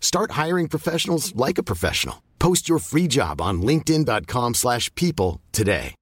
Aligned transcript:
Start 0.00 0.32
hiring 0.32 0.68
professionals 0.68 1.32
like 1.36 1.58
a 1.58 1.62
professional. 1.62 2.16
Post 2.40 2.68
your 2.68 2.80
free 2.80 3.06
job 3.06 3.40
on 3.40 3.62
linkedin.com/people 3.62 4.54
slash 4.54 4.90
people 4.94 5.40
today. 5.52 5.94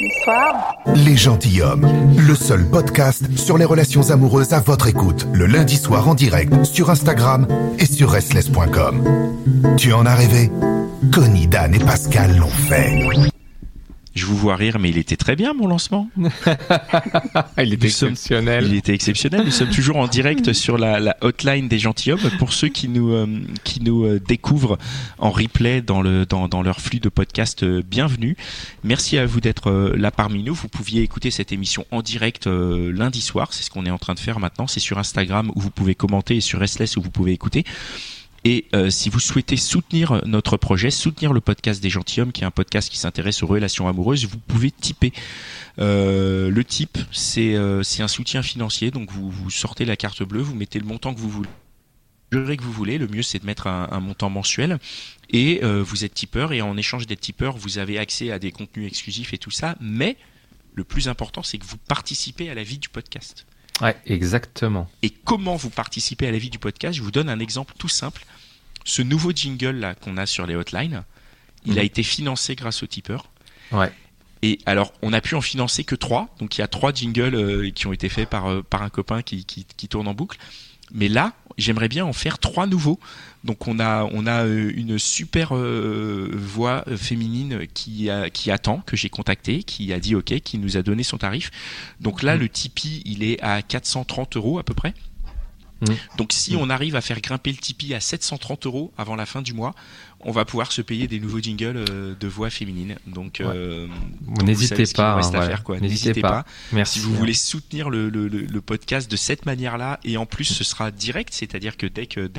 Bonsoir. 0.00 0.74
Les 0.94 1.16
gentilshommes, 1.16 1.86
le 2.16 2.34
seul 2.34 2.68
podcast 2.70 3.24
sur 3.36 3.56
les 3.58 3.64
relations 3.64 4.10
amoureuses 4.10 4.52
à 4.52 4.60
votre 4.60 4.88
écoute, 4.88 5.26
le 5.32 5.46
lundi 5.46 5.76
soir 5.76 6.08
en 6.08 6.14
direct 6.14 6.64
sur 6.64 6.90
Instagram 6.90 7.46
et 7.78 7.86
sur 7.86 8.10
restless.com. 8.10 9.04
Tu 9.78 9.92
en 9.92 10.04
as 10.04 10.14
rêvé? 10.14 10.50
Connie, 11.12 11.46
Dan 11.46 11.74
et 11.74 11.78
Pascal 11.78 12.36
l'ont 12.36 12.48
fait. 12.48 13.30
Je 14.16 14.24
vous 14.24 14.36
vois 14.36 14.56
rire, 14.56 14.78
mais 14.78 14.88
il 14.88 14.96
était 14.96 15.16
très 15.16 15.36
bien 15.36 15.52
mon 15.52 15.66
lancement. 15.66 16.08
il 17.58 17.74
était 17.74 17.86
Nous 17.86 17.92
sommes- 17.92 18.10
exceptionnel. 18.12 18.64
Il 18.66 18.74
était 18.74 18.94
exceptionnel. 18.94 19.42
Nous 19.44 19.50
sommes 19.50 19.68
toujours 19.68 19.96
en 19.98 20.06
direct 20.08 20.52
sur 20.54 20.78
la, 20.78 20.98
la 21.00 21.16
hotline 21.20 21.68
des 21.68 21.78
gentilshommes. 21.78 22.30
Pour 22.38 22.54
ceux 22.54 22.68
qui 22.68 22.88
nous 22.88 23.12
euh, 23.12 23.26
qui 23.62 23.82
nous 23.82 24.04
euh, 24.06 24.18
découvrent 24.18 24.78
en 25.18 25.30
replay 25.30 25.82
dans 25.82 26.00
le 26.00 26.24
dans, 26.24 26.48
dans 26.48 26.62
leur 26.62 26.80
flux 26.80 26.98
de 26.98 27.10
podcast, 27.10 27.62
euh, 27.62 27.82
bienvenue. 27.86 28.38
Merci 28.84 29.18
à 29.18 29.26
vous 29.26 29.42
d'être 29.42 29.70
euh, 29.70 29.94
là 29.98 30.10
parmi 30.10 30.42
nous. 30.42 30.54
Vous 30.54 30.68
pouviez 30.68 31.02
écouter 31.02 31.30
cette 31.30 31.52
émission 31.52 31.84
en 31.90 32.00
direct 32.00 32.46
lundi 32.46 33.20
soir. 33.20 33.52
C'est 33.52 33.64
ce 33.64 33.70
qu'on 33.70 33.84
est 33.84 33.90
en 33.90 33.98
train 33.98 34.14
de 34.14 34.18
faire 34.20 34.40
maintenant. 34.40 34.66
C'est 34.66 34.80
sur 34.80 34.98
Instagram 34.98 35.52
où 35.54 35.60
vous 35.60 35.70
pouvez 35.70 35.94
commenter 35.94 36.36
et 36.36 36.40
sur 36.40 36.58
Restless 36.60 36.96
où 36.96 37.02
vous 37.02 37.10
pouvez 37.10 37.32
écouter. 37.32 37.64
Et 38.48 38.66
euh, 38.76 38.90
si 38.90 39.08
vous 39.08 39.18
souhaitez 39.18 39.56
soutenir 39.56 40.22
notre 40.24 40.56
projet, 40.56 40.92
soutenir 40.92 41.32
le 41.32 41.40
podcast 41.40 41.82
des 41.82 41.90
gentilshommes, 41.90 42.30
qui 42.30 42.42
est 42.42 42.44
un 42.44 42.52
podcast 42.52 42.88
qui 42.88 42.96
s'intéresse 42.96 43.42
aux 43.42 43.48
relations 43.48 43.88
amoureuses, 43.88 44.24
vous 44.24 44.38
pouvez 44.38 44.70
tiper. 44.70 45.12
Euh, 45.80 46.48
le 46.48 46.62
type, 46.62 46.96
c'est 47.10 47.56
euh, 47.56 47.82
un 47.98 48.06
soutien 48.06 48.42
financier. 48.42 48.92
Donc 48.92 49.10
vous, 49.10 49.28
vous 49.28 49.50
sortez 49.50 49.84
la 49.84 49.96
carte 49.96 50.22
bleue, 50.22 50.42
vous 50.42 50.54
mettez 50.54 50.78
le 50.78 50.84
montant 50.84 51.12
que 51.12 51.18
vous 51.18 51.28
voulez. 51.28 51.48
Que 52.30 52.62
vous 52.62 52.70
voulez, 52.70 52.98
le 52.98 53.08
mieux 53.08 53.22
c'est 53.22 53.40
de 53.40 53.46
mettre 53.46 53.66
un, 53.66 53.88
un 53.90 53.98
montant 53.98 54.30
mensuel 54.30 54.78
et 55.30 55.64
euh, 55.64 55.82
vous 55.82 56.04
êtes 56.04 56.14
tipeur 56.14 56.52
et 56.52 56.62
en 56.62 56.76
échange 56.76 57.08
d'être 57.08 57.20
tipeur, 57.20 57.56
vous 57.56 57.78
avez 57.78 57.98
accès 57.98 58.30
à 58.30 58.38
des 58.38 58.52
contenus 58.52 58.86
exclusifs 58.86 59.34
et 59.34 59.38
tout 59.38 59.50
ça. 59.50 59.74
Mais 59.80 60.16
le 60.74 60.84
plus 60.84 61.08
important, 61.08 61.42
c'est 61.42 61.58
que 61.58 61.66
vous 61.66 61.78
participez 61.78 62.48
à 62.48 62.54
la 62.54 62.62
vie 62.62 62.78
du 62.78 62.90
podcast. 62.90 63.44
Ouais, 63.80 63.96
exactement. 64.06 64.88
Et 65.02 65.10
comment 65.10 65.56
vous 65.56 65.70
participez 65.70 66.28
à 66.28 66.30
la 66.30 66.38
vie 66.38 66.50
du 66.50 66.58
podcast? 66.58 66.96
Je 66.96 67.02
vous 67.02 67.10
donne 67.10 67.28
un 67.28 67.40
exemple 67.40 67.74
tout 67.76 67.88
simple. 67.88 68.24
Ce 68.86 69.02
nouveau 69.02 69.32
jingle 69.32 69.72
là 69.72 69.94
qu'on 69.94 70.16
a 70.16 70.24
sur 70.24 70.46
les 70.46 70.54
hotlines, 70.56 71.02
il 71.66 71.72
Mhm. 71.72 71.78
a 71.78 71.82
été 71.82 72.02
financé 72.02 72.54
grâce 72.54 72.82
aux 72.82 72.86
tipeurs. 72.86 73.28
Ouais. 73.72 73.92
Et 74.42 74.58
alors, 74.64 74.92
on 75.02 75.12
a 75.12 75.20
pu 75.20 75.34
en 75.34 75.40
financer 75.40 75.82
que 75.82 75.96
trois. 75.96 76.28
Donc, 76.38 76.56
il 76.56 76.60
y 76.60 76.64
a 76.64 76.68
trois 76.68 76.92
jingles 76.94 77.34
euh, 77.34 77.70
qui 77.70 77.86
ont 77.88 77.92
été 77.92 78.08
faits 78.08 78.28
par, 78.30 78.46
euh, 78.46 78.62
par 78.62 78.82
un 78.82 78.90
copain 78.90 79.22
qui, 79.22 79.44
qui, 79.44 79.66
qui 79.76 79.88
tourne 79.88 80.06
en 80.06 80.14
boucle. 80.14 80.38
Mais 80.92 81.08
là, 81.08 81.32
j'aimerais 81.58 81.88
bien 81.88 82.04
en 82.04 82.12
faire 82.12 82.38
trois 82.38 82.66
nouveaux. 82.68 83.00
Donc, 83.42 83.66
on 83.66 83.80
a, 83.80 84.04
on 84.12 84.24
a 84.26 84.44
euh, 84.44 84.70
une 84.76 85.00
super 85.00 85.56
euh, 85.56 86.30
voix 86.32 86.84
féminine 86.96 87.66
qui, 87.74 88.08
a, 88.08 88.30
qui 88.30 88.52
attend, 88.52 88.82
que 88.86 88.96
j'ai 88.96 89.08
contacté, 89.08 89.64
qui 89.64 89.92
a 89.92 89.98
dit 89.98 90.14
OK, 90.14 90.38
qui 90.40 90.58
nous 90.58 90.76
a 90.76 90.82
donné 90.82 91.02
son 91.02 91.18
tarif. 91.18 91.50
Donc 92.00 92.22
là, 92.22 92.34
Mhm. 92.36 92.40
le 92.42 92.48
Tipeee, 92.48 93.02
il 93.04 93.24
est 93.24 93.42
à 93.42 93.62
430 93.62 94.36
euros 94.36 94.60
à 94.60 94.62
peu 94.62 94.74
près. 94.74 94.94
Mhm. 95.82 95.94
Donc, 96.16 96.32
si 96.32 96.56
on 96.56 96.70
arrive 96.70 96.96
à 96.96 97.00
faire 97.02 97.20
grimper 97.20 97.50
le 97.52 97.58
Tipeee 97.58 97.94
à 97.94 98.00
730 98.00 98.64
euros 98.66 98.92
avant 98.96 99.14
la 99.16 99.26
fin 99.26 99.42
du 99.42 99.52
mois, 99.52 99.74
on 100.20 100.32
va 100.32 100.44
pouvoir 100.46 100.72
se 100.72 100.80
payer 100.80 101.06
des 101.06 101.20
nouveaux 101.20 101.40
jingles 101.40 101.84
euh, 101.90 102.14
de 102.18 102.26
voix 102.28 102.48
féminine. 102.48 102.96
Donc, 103.06 103.40
euh, 103.40 103.86
N'hésitez 104.44 104.76
pas. 104.94 105.12
hein, 105.12 105.20
ouais. 105.68 105.80
N'hésitez 105.80 106.20
pas. 106.22 106.44
Merci. 106.72 106.98
si 106.98 107.04
vous 107.04 107.14
voulez 107.14 107.34
soutenir 107.34 107.90
le, 107.90 108.08
le, 108.08 108.26
le, 108.28 108.40
le 108.40 108.60
podcast 108.62 109.10
de 109.10 109.16
cette 109.16 109.44
manière-là, 109.44 110.00
et 110.04 110.16
en 110.16 110.24
plus 110.26 110.44
ce 110.46 110.64
sera 110.64 110.90
direct, 110.90 111.34
c'est-à-dire 111.34 111.76
que 111.76 111.86
dès 111.86 112.06
que 112.06 112.30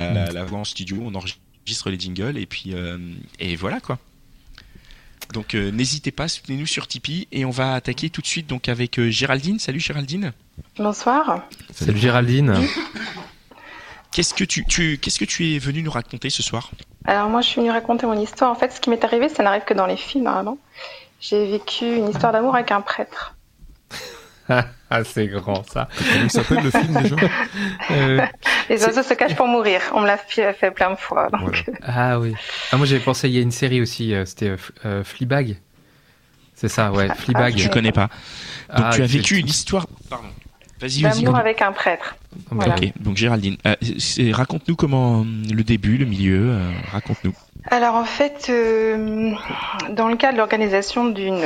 la, 0.00 0.32
la 0.32 0.44
voix 0.44 0.58
en 0.60 0.64
studio, 0.64 0.98
on 1.02 1.14
enregistre 1.14 1.90
les 1.90 1.98
jingles 2.00 2.38
et 2.38 2.46
puis 2.46 2.70
euh, 2.74 2.98
et 3.38 3.56
voilà 3.56 3.80
quoi. 3.80 3.98
Donc 5.32 5.54
euh, 5.54 5.70
n'hésitez 5.70 6.10
pas, 6.10 6.28
soutenez-nous 6.28 6.66
sur 6.66 6.86
Tipeee 6.86 7.28
et 7.32 7.44
on 7.44 7.50
va 7.50 7.74
attaquer 7.74 8.10
tout 8.10 8.20
de 8.20 8.26
suite 8.26 8.46
donc 8.46 8.68
avec 8.68 8.98
euh, 8.98 9.10
Géraldine. 9.10 9.58
Salut 9.58 9.80
Géraldine. 9.80 10.32
Bonsoir. 10.76 11.42
Salut 11.72 11.98
Géraldine. 11.98 12.54
Qu'est-ce 14.12 14.34
que 14.34 14.44
tu, 14.44 14.66
tu 14.66 14.98
qu'est-ce 14.98 15.18
que 15.18 15.24
tu 15.24 15.54
es 15.54 15.58
venu 15.58 15.82
nous 15.82 15.90
raconter 15.90 16.28
ce 16.28 16.42
soir? 16.42 16.70
Alors 17.06 17.30
moi, 17.30 17.40
je 17.40 17.48
suis 17.48 17.60
venue 17.62 17.70
raconter 17.70 18.04
mon 18.04 18.20
histoire. 18.20 18.50
En 18.50 18.54
fait, 18.54 18.70
ce 18.70 18.78
qui 18.78 18.90
m'est 18.90 19.02
arrivé, 19.04 19.30
ça 19.30 19.42
n'arrive 19.42 19.64
que 19.64 19.72
dans 19.72 19.86
les 19.86 19.96
films 19.96 20.24
normalement. 20.24 20.58
J'ai 21.18 21.50
vécu 21.50 21.96
une 21.96 22.10
histoire 22.10 22.30
d'amour 22.30 22.54
avec 22.54 22.70
un 22.72 22.82
prêtre. 22.82 23.34
ah, 24.94 25.04
c'est 25.04 25.26
grand 25.26 25.62
ça. 25.68 25.88
Comment 25.96 26.24
il 26.24 26.30
s'appelle 26.30 26.62
le 26.64 26.70
film 26.70 27.02
déjà 27.02 27.16
Euh, 27.90 28.20
Les 28.68 28.84
oiseaux 28.84 29.02
se 29.02 29.14
cachent 29.14 29.34
pour 29.36 29.46
mourir. 29.48 29.80
On 29.94 30.00
me 30.00 30.06
l'a 30.06 30.16
fait 30.16 30.52
fait 30.52 30.70
plein 30.70 30.90
de 30.90 30.96
fois. 30.96 31.28
donc, 31.30 31.40
Voilà. 31.42 31.58
euh, 31.68 31.72
ah 31.82 32.20
oui. 32.20 32.34
Ah, 32.70 32.76
moi 32.76 32.86
j'avais 32.86 33.00
pensé, 33.02 33.28
il 33.28 33.34
y 33.34 33.38
a 33.38 33.42
une 33.42 33.50
série 33.50 33.80
aussi, 33.80 34.14
euh, 34.14 34.24
c'était 34.24 34.48
euh, 34.50 34.56
euh, 34.84 35.04
Fleabag. 35.04 35.56
C'est 36.54 36.68
ça, 36.68 36.92
ouais, 36.92 37.08
Fleabag. 37.14 37.56
Je 37.58 37.68
connais 37.68 37.92
pas. 37.92 38.08
Donc 38.76 38.86
Ah, 38.86 38.90
tu 38.94 39.02
as 39.02 39.06
vécu 39.06 39.36
une 39.38 39.48
histoire. 39.48 39.86
Pardon. 40.08 40.28
Vas-y, 40.80 41.02
vas-y. 41.02 41.22
D'amour 41.22 41.36
avec 41.36 41.62
un 41.62 41.70
prêtre. 41.72 42.16
Voilà. 42.50 42.74
Ok, 42.74 42.92
donc 43.00 43.16
Géraldine, 43.16 43.56
euh, 43.66 43.74
raconte-nous 44.32 44.74
comment 44.74 45.20
euh, 45.20 45.24
le 45.52 45.62
début, 45.62 45.96
le 45.96 46.06
milieu, 46.06 46.50
euh, 46.50 46.70
raconte-nous. 46.90 47.34
Alors 47.66 47.94
en 47.94 48.04
fait, 48.04 48.48
euh, 48.50 49.32
dans 49.90 50.08
le 50.08 50.16
cadre 50.16 50.34
de 50.34 50.38
l'organisation 50.38 51.06
d'une 51.06 51.44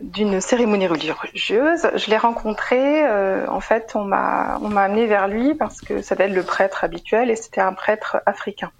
d'une 0.00 0.40
cérémonie 0.40 0.88
religieuse, 0.88 1.88
je 1.94 2.10
l'ai 2.10 2.16
rencontré. 2.16 3.06
euh, 3.06 3.46
en 3.48 3.60
fait, 3.60 3.92
on 3.94 4.04
m'a 4.04 4.58
on 4.60 4.68
m'a 4.68 4.82
amené 4.82 5.06
vers 5.06 5.28
lui 5.28 5.54
parce 5.54 5.80
que 5.80 6.02
ça 6.02 6.14
devait 6.16 6.28
être 6.28 6.34
le 6.34 6.42
prêtre 6.42 6.82
habituel 6.82 7.30
et 7.30 7.36
c'était 7.36 7.60
un 7.60 7.72
prêtre 7.74 8.18
africain. 8.26 8.72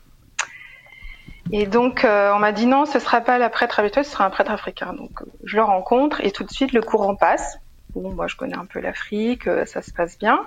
Et 1.53 1.67
donc 1.67 2.05
euh, 2.05 2.33
on 2.35 2.41
m'a 2.41 2.51
dit 2.51 2.67
non, 2.67 2.85
ce 2.85 2.99
sera 2.99 3.21
pas 3.21 3.39
la 3.39 3.49
prêtre 3.49 3.79
habituelle, 3.79 4.05
ce 4.05 4.11
sera 4.11 4.25
un 4.25 4.31
prêtre 4.31 4.51
africain. 4.51 4.93
Donc 4.93 5.23
je 5.45 5.57
le 5.57 5.63
rencontre 5.63 6.21
et 6.25 6.33
tout 6.33 6.43
de 6.45 6.51
suite 6.51 6.73
le 6.73 6.83
courant 6.83 7.15
passe. 7.15 7.59
Bon, 7.95 8.11
moi 8.13 8.27
je 8.27 8.35
connais 8.35 8.57
un 8.57 8.65
peu 8.67 8.81
l'Afrique, 8.81 9.45
ça 9.67 9.83
se 9.83 9.93
passe 9.93 10.19
bien. 10.19 10.41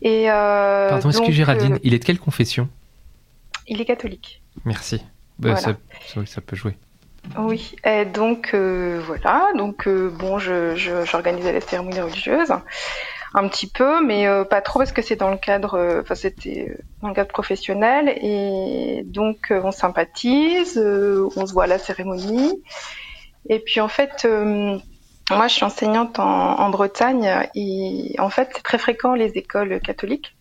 Et 0.00 0.26
Pardon, 0.26 1.10
est-ce 1.10 1.18
que 1.18 1.26
donc, 1.26 1.32
Géraldine, 1.32 1.78
il 1.84 1.94
est 1.94 2.00
de 2.00 2.04
quelle 2.04 2.18
confession? 2.18 2.68
Il 3.68 3.80
est 3.80 3.84
catholique. 3.84 4.42
Merci. 4.64 5.00
Bah, 5.42 5.50
Voilà. 5.50 5.60
ça, 5.60 5.74
c'est 6.06 6.14
vrai 6.16 6.24
que 6.24 6.30
ça 6.30 6.40
peut 6.40 6.56
jouer. 6.56 6.76
Oui, 7.38 7.76
et 7.84 8.04
donc 8.04 8.50
euh, 8.52 9.00
voilà, 9.06 9.48
donc 9.56 9.86
euh, 9.86 10.10
bon, 10.10 10.38
je, 10.38 10.74
je- 10.74 11.04
j'organisais 11.04 11.52
la 11.52 11.60
cérémonie 11.60 12.00
religieuse 12.00 12.50
un 13.34 13.48
petit 13.48 13.66
peu, 13.68 14.04
mais 14.04 14.26
euh, 14.26 14.44
pas 14.44 14.60
trop 14.60 14.80
parce 14.80 14.92
que 14.92 15.00
c'est 15.02 15.16
dans 15.16 15.30
le 15.30 15.36
cadre, 15.38 16.00
enfin 16.02 16.14
c'était 16.14 16.76
dans 17.00 17.08
le 17.08 17.14
cadre 17.14 17.30
professionnel. 17.30 18.08
Et 18.20 19.02
donc 19.06 19.50
on 19.50 19.70
sympathise, 19.70 20.76
on 21.36 21.46
se 21.46 21.52
voit 21.52 21.64
à 21.64 21.66
la 21.68 21.78
cérémonie. 21.78 22.62
Et 23.48 23.58
puis 23.60 23.80
en 23.80 23.88
fait, 23.88 24.26
moi 25.30 25.46
je 25.48 25.52
suis 25.54 25.64
enseignante 25.64 26.18
en, 26.18 26.58
en 26.60 26.68
Bretagne. 26.70 27.48
Et 27.54 28.14
en 28.18 28.28
fait 28.30 28.50
c'est 28.54 28.62
très 28.62 28.78
fréquent 28.78 29.14
les 29.14 29.30
écoles 29.38 29.80
catholiques 29.80 30.36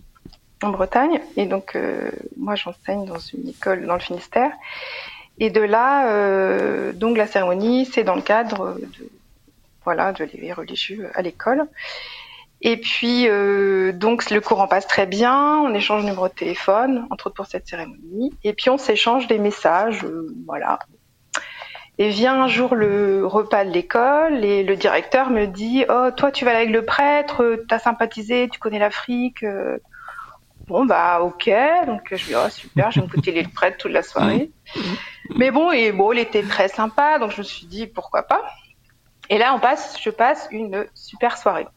en 0.64 0.70
Bretagne 0.70 1.22
et 1.38 1.46
donc 1.46 1.76
euh, 1.76 2.12
moi 2.38 2.56
j'enseigne 2.56 3.06
dans 3.06 3.20
une 3.20 3.50
école 3.50 3.86
dans 3.86 3.96
le 3.96 4.00
Finistère. 4.00 4.52
Et 5.40 5.50
de 5.50 5.62
là, 5.62 6.12
euh, 6.12 6.94
donc 6.94 7.18
la 7.18 7.26
cérémonie, 7.26 7.86
c'est 7.86 8.04
dans 8.04 8.16
le 8.16 8.22
cadre 8.22 8.78
de 8.80 9.10
voilà 9.84 10.12
de 10.12 10.24
l'éveil 10.26 10.54
religieux 10.54 11.10
à 11.16 11.22
l'école. 11.22 11.68
Et 12.64 12.78
puis, 12.78 13.28
euh, 13.28 13.92
donc, 13.92 14.30
le 14.30 14.40
courant 14.40 14.68
passe 14.68 14.86
très 14.86 15.08
bien, 15.08 15.58
on 15.62 15.74
échange 15.74 16.04
numéro 16.04 16.28
de 16.28 16.34
téléphone, 16.34 17.08
entre 17.10 17.28
autres 17.28 17.36
pour 17.36 17.48
cette 17.48 17.68
cérémonie, 17.68 18.32
et 18.44 18.54
puis 18.54 18.70
on 18.70 18.78
s'échange 18.78 19.26
des 19.26 19.40
messages, 19.40 20.06
voilà. 20.46 20.78
Et 21.98 22.10
vient 22.10 22.44
un 22.44 22.48
jour 22.48 22.76
le 22.76 23.26
repas 23.26 23.66
de 23.66 23.72
l'école, 23.72 24.46
et 24.46 24.64
le 24.64 24.76
directeur 24.76 25.32
me 25.32 25.48
dit 25.48 25.86
Oh, 25.90 26.10
toi, 26.16 26.32
tu 26.32 26.46
vas 26.46 26.56
avec 26.56 26.70
le 26.70 26.86
prêtre, 26.86 27.64
t'as 27.68 27.80
sympathisé, 27.80 28.48
tu 28.48 28.60
connais 28.60 28.80
l'Afrique. 28.80 29.44
Bon, 30.72 30.86
bah, 30.86 31.22
ok. 31.22 31.52
Donc, 31.86 32.02
je 32.12 32.16
lui 32.16 32.34
dis 32.34 32.36
Oh, 32.36 32.50
super, 32.50 32.92
je 32.92 33.00
vais 33.00 33.06
me 33.06 33.12
écouter 33.12 33.42
le 33.42 33.50
prêtre 33.50 33.78
toute 33.78 33.92
la 33.92 34.04
soirée. 34.04 34.52
Mais 35.36 35.52
bon, 35.52 35.72
et 35.72 35.92
bon, 35.92 36.12
il 36.12 36.20
était 36.20 36.44
très 36.44 36.68
sympa, 36.68 37.20
donc 37.20 37.32
je 37.32 37.40
me 37.40 37.44
suis 37.44 37.68
dit 37.68 37.88
Pourquoi 37.88 38.24
pas 38.24 38.42
Et 39.30 39.38
là, 39.38 39.54
on 39.54 39.60
passe, 39.60 39.98
je 40.02 40.10
passe 40.10 40.48
une 40.52 40.86
super 40.94 41.38
soirée 41.38 41.68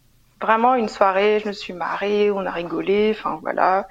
vraiment 0.45 0.75
une 0.75 0.89
soirée, 0.89 1.41
je 1.43 1.49
me 1.49 1.53
suis 1.53 1.73
marrée, 1.73 2.31
on 2.31 2.45
a 2.45 2.51
rigolé, 2.51 3.15
enfin 3.17 3.39
voilà. 3.43 3.89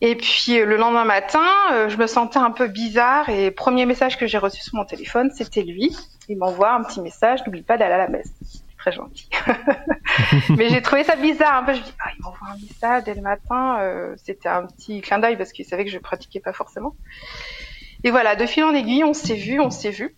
Et 0.00 0.16
puis 0.16 0.58
euh, 0.58 0.64
le 0.64 0.76
lendemain 0.76 1.04
matin, 1.04 1.46
euh, 1.72 1.88
je 1.88 1.96
me 1.96 2.06
sentais 2.06 2.38
un 2.38 2.50
peu 2.50 2.66
bizarre 2.66 3.28
et 3.28 3.50
premier 3.50 3.86
message 3.86 4.18
que 4.18 4.26
j'ai 4.26 4.38
reçu 4.38 4.62
sur 4.62 4.74
mon 4.74 4.84
téléphone, 4.84 5.30
c'était 5.34 5.62
lui. 5.62 5.96
Il 6.28 6.38
m'envoie 6.38 6.72
un 6.72 6.82
petit 6.82 7.00
message, 7.00 7.40
n'oublie 7.46 7.62
pas 7.62 7.76
d'aller 7.76 7.94
à 7.94 7.98
la 7.98 8.08
messe. 8.08 8.32
Très 8.84 8.92
gentil. 8.92 9.30
Mais 10.50 10.68
j'ai 10.68 10.82
trouvé 10.82 11.04
ça 11.04 11.16
bizarre 11.16 11.54
un 11.54 11.62
peu. 11.62 11.72
Je 11.72 11.78
me 11.78 11.84
dis, 11.84 11.94
ah, 12.00 12.10
il 12.14 12.22
m'envoie 12.22 12.48
un 12.48 12.58
message 12.60 13.04
dès 13.04 13.14
le 13.14 13.22
matin. 13.22 13.78
Euh, 13.80 14.14
c'était 14.18 14.50
un 14.50 14.66
petit 14.66 15.00
clin 15.00 15.18
d'œil 15.18 15.38
parce 15.38 15.52
qu'il 15.52 15.64
savait 15.64 15.86
que 15.86 15.90
je 15.90 15.96
pratiquais 15.96 16.40
pas 16.40 16.52
forcément. 16.52 16.94
Et 18.02 18.10
voilà, 18.10 18.36
de 18.36 18.44
fil 18.44 18.62
en 18.62 18.74
aiguille, 18.74 19.02
on 19.02 19.14
s'est 19.14 19.36
vu, 19.36 19.58
on 19.58 19.70
s'est 19.70 19.88
vu. 19.88 20.14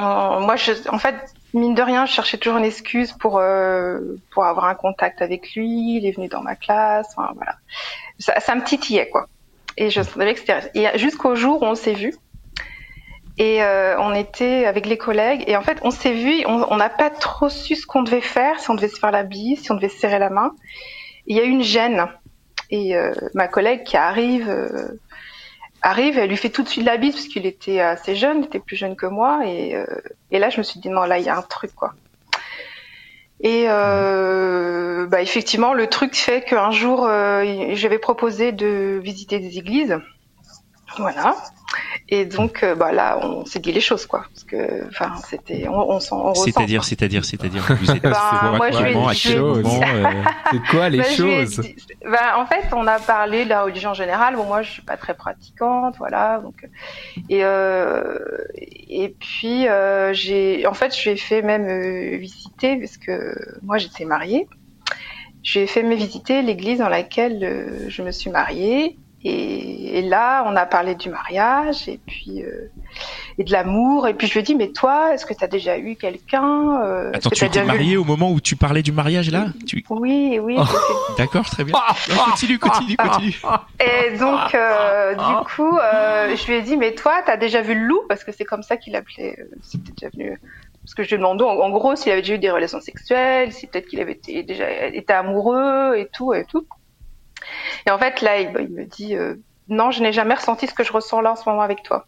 Euh, 0.00 0.40
moi, 0.40 0.56
je, 0.56 0.72
en 0.88 0.98
fait, 0.98 1.14
mine 1.54 1.76
de 1.76 1.82
rien, 1.82 2.04
je 2.04 2.12
cherchais 2.12 2.36
toujours 2.36 2.58
une 2.58 2.64
excuse 2.64 3.12
pour 3.12 3.38
euh, 3.38 4.16
pour 4.32 4.44
avoir 4.44 4.64
un 4.64 4.74
contact 4.74 5.22
avec 5.22 5.54
lui. 5.54 5.98
Il 5.98 6.04
est 6.04 6.10
venu 6.10 6.26
dans 6.26 6.42
ma 6.42 6.56
classe, 6.56 7.14
voilà. 7.14 7.58
Ça, 8.18 8.56
me 8.56 8.64
titillait 8.64 9.08
quoi. 9.08 9.28
Et 9.76 9.90
je 9.90 10.00
que 10.00 10.36
c'était 10.36 10.72
et 10.74 10.98
jusqu'au 10.98 11.36
jour 11.36 11.62
où 11.62 11.64
on 11.64 11.76
s'est 11.76 11.94
vu. 11.94 12.12
Et 13.38 13.62
euh, 13.62 13.96
on 14.00 14.14
était 14.14 14.66
avec 14.66 14.86
les 14.86 14.98
collègues 14.98 15.44
et 15.46 15.56
en 15.56 15.62
fait 15.62 15.78
on 15.82 15.92
s'est 15.92 16.12
vu, 16.12 16.44
on 16.46 16.76
n'a 16.76 16.90
pas 16.90 17.08
trop 17.08 17.48
su 17.48 17.76
ce 17.76 17.86
qu'on 17.86 18.02
devait 18.02 18.20
faire, 18.20 18.58
si 18.58 18.68
on 18.68 18.74
devait 18.74 18.88
se 18.88 18.98
faire 18.98 19.12
la 19.12 19.22
bise, 19.22 19.62
si 19.62 19.70
on 19.70 19.76
devait 19.76 19.88
se 19.88 19.98
serrer 19.98 20.18
la 20.18 20.28
main. 20.28 20.54
Il 21.26 21.36
y 21.36 21.40
a 21.40 21.44
eu 21.44 21.48
une 21.48 21.62
gêne 21.62 22.08
et 22.70 22.96
euh, 22.96 23.12
ma 23.34 23.46
collègue 23.46 23.84
qui 23.84 23.96
arrive 23.96 24.48
euh, 24.48 24.98
arrive, 25.82 26.18
elle 26.18 26.28
lui 26.28 26.36
fait 26.36 26.50
tout 26.50 26.64
de 26.64 26.68
suite 26.68 26.84
la 26.84 26.96
bise 26.96 27.14
parce 27.14 27.28
qu'il 27.28 27.46
était 27.46 27.78
assez 27.80 28.16
jeune, 28.16 28.40
il 28.40 28.46
était 28.46 28.58
plus 28.58 28.76
jeune 28.76 28.96
que 28.96 29.06
moi 29.06 29.42
et, 29.46 29.76
euh, 29.76 29.86
et 30.32 30.40
là 30.40 30.50
je 30.50 30.58
me 30.58 30.64
suis 30.64 30.80
dit 30.80 30.88
non 30.88 31.04
là 31.04 31.18
il 31.18 31.24
y 31.24 31.28
a 31.28 31.36
un 31.36 31.42
truc 31.42 31.74
quoi. 31.74 31.94
Et 33.40 33.66
euh, 33.68 35.06
bah, 35.06 35.22
effectivement 35.22 35.74
le 35.74 35.86
truc 35.86 36.16
fait 36.16 36.42
qu'un 36.42 36.72
jour 36.72 37.06
euh, 37.06 37.70
j'avais 37.74 38.00
proposé 38.00 38.50
de 38.50 39.00
visiter 39.00 39.38
des 39.38 39.58
églises, 39.58 39.96
voilà. 40.98 41.36
Et 42.10 42.24
donc 42.24 42.62
euh, 42.62 42.74
bah 42.74 42.90
là 42.90 43.18
on 43.22 43.44
s'est 43.44 43.58
dit 43.58 43.70
les 43.70 43.82
choses 43.82 44.06
quoi 44.06 44.24
parce 44.32 44.44
que 44.44 44.86
enfin 44.88 45.12
c'était 45.28 45.68
on, 45.68 45.90
on, 45.90 46.00
s'en- 46.00 46.20
on 46.20 46.30
ressent, 46.30 46.44
C'est-à-dire, 46.44 46.82
c'est-à-dire, 46.82 47.22
c'est-à-dire, 47.24 47.62
vous 47.78 47.90
êtes 47.90 48.02
Bah, 48.02 48.52
moi, 48.56 48.70
je 48.70 48.78
Comment, 48.78 49.08
à 49.08 49.14
quel 49.14 49.40
moment, 49.42 49.80
euh, 49.84 50.22
C'est 50.50 50.66
quoi 50.70 50.88
les 50.88 50.98
Bah, 50.98 51.04
choses 51.04 51.60
dit- 51.60 51.76
bah, 52.06 52.38
en 52.38 52.46
fait, 52.46 52.64
on 52.72 52.86
a 52.86 52.98
parlé 52.98 53.44
de 53.44 53.50
la 53.50 53.62
religion 53.64 53.90
en 53.90 53.94
général. 53.94 54.36
Bon, 54.36 54.44
moi, 54.44 54.62
je 54.62 54.70
suis 54.70 54.82
pas 54.82 54.96
très 54.96 55.12
pratiquante, 55.12 55.96
voilà. 55.98 56.38
Donc, 56.42 56.66
et 57.28 57.44
euh, 57.44 58.16
et 58.88 59.14
puis 59.20 59.68
euh, 59.68 60.14
j'ai, 60.14 60.66
en 60.66 60.72
fait, 60.74 60.96
je 60.96 61.02
lui 61.02 61.10
ai 61.10 61.16
fait 61.18 61.42
même 61.42 61.68
euh, 61.68 62.16
visiter 62.16 62.76
parce 62.78 62.96
que 62.96 63.34
moi, 63.62 63.76
j'étais 63.76 64.06
mariée. 64.06 64.48
Je 65.42 65.58
lui 65.58 65.64
ai 65.64 65.68
fait 65.68 65.82
me 65.82 65.94
visiter 65.94 66.40
l'église 66.42 66.78
dans 66.78 66.88
laquelle 66.88 67.44
euh, 67.44 67.84
je 67.88 68.02
me 68.02 68.12
suis 68.12 68.30
mariée. 68.30 68.98
Et, 69.24 69.98
et 69.98 70.02
là, 70.02 70.44
on 70.46 70.54
a 70.54 70.64
parlé 70.64 70.94
du 70.94 71.10
mariage 71.10 71.88
et 71.88 71.98
puis 72.06 72.42
euh, 72.44 72.70
et 73.36 73.42
de 73.44 73.50
l'amour. 73.50 74.06
Et 74.06 74.14
puis 74.14 74.28
je 74.28 74.32
lui 74.34 74.40
ai 74.40 74.42
dit, 74.44 74.54
mais 74.54 74.68
toi, 74.68 75.12
est-ce 75.12 75.26
que 75.26 75.34
tu 75.34 75.42
as 75.42 75.48
déjà 75.48 75.76
eu 75.76 75.96
quelqu'un 75.96 76.80
euh, 76.82 77.10
Attends, 77.12 77.30
que 77.30 77.34
tu 77.34 77.44
étais 77.44 77.48
déjà 77.48 77.60
vu- 77.62 77.66
marié 77.66 77.96
au 77.96 78.04
moment 78.04 78.30
où 78.30 78.40
tu 78.40 78.54
parlais 78.54 78.82
du 78.82 78.92
mariage 78.92 79.30
là? 79.32 79.46
Tu... 79.66 79.84
Oui, 79.90 80.38
oui. 80.40 80.56
Oh. 80.56 80.64
D'accord, 81.18 81.46
très 81.50 81.64
bien. 81.64 81.74
Non, 82.10 82.14
continue, 82.30 82.58
continue, 82.60 82.96
continue. 82.96 83.34
Et 83.80 84.16
donc, 84.18 84.54
euh, 84.54 85.14
du 85.14 85.44
coup, 85.56 85.76
euh, 85.78 86.36
je 86.36 86.46
lui 86.46 86.54
ai 86.54 86.62
dit, 86.62 86.76
mais 86.76 86.94
toi, 86.94 87.14
t'as 87.26 87.36
déjà 87.36 87.60
vu 87.60 87.74
le 87.74 87.86
loup? 87.86 88.02
Parce 88.08 88.22
que 88.22 88.30
c'est 88.30 88.44
comme 88.44 88.62
ça 88.62 88.76
qu'il 88.76 88.94
appelait. 88.94 89.36
euh, 89.40 89.44
C'était 89.62 89.90
déjà 89.98 90.10
venu. 90.16 90.40
Parce 90.84 90.94
que 90.94 91.02
je 91.02 91.08
lui 91.08 91.14
ai 91.16 91.18
demandé, 91.18 91.42
en, 91.44 91.48
en 91.48 91.70
gros, 91.70 91.96
s'il 91.96 92.12
avait 92.12 92.22
déjà 92.22 92.34
eu 92.34 92.38
des 92.38 92.50
relations 92.50 92.80
sexuelles, 92.80 93.52
si 93.52 93.66
peut-être 93.66 93.88
qu'il 93.88 94.00
avait 94.00 94.12
été, 94.12 94.42
déjà 94.44 94.70
été 94.86 95.12
amoureux 95.12 95.96
et 95.96 96.08
tout 96.12 96.32
et 96.32 96.44
tout. 96.44 96.64
Et 97.86 97.90
en 97.90 97.98
fait, 97.98 98.20
là, 98.20 98.40
il, 98.40 98.52
il 98.60 98.74
me 98.74 98.84
dit, 98.84 99.16
euh, 99.16 99.34
non, 99.68 99.90
je 99.90 100.02
n'ai 100.02 100.12
jamais 100.12 100.34
ressenti 100.34 100.66
ce 100.66 100.74
que 100.74 100.84
je 100.84 100.92
ressens 100.92 101.20
là 101.20 101.32
en 101.32 101.36
ce 101.36 101.48
moment 101.48 101.62
avec 101.62 101.82
toi. 101.82 102.06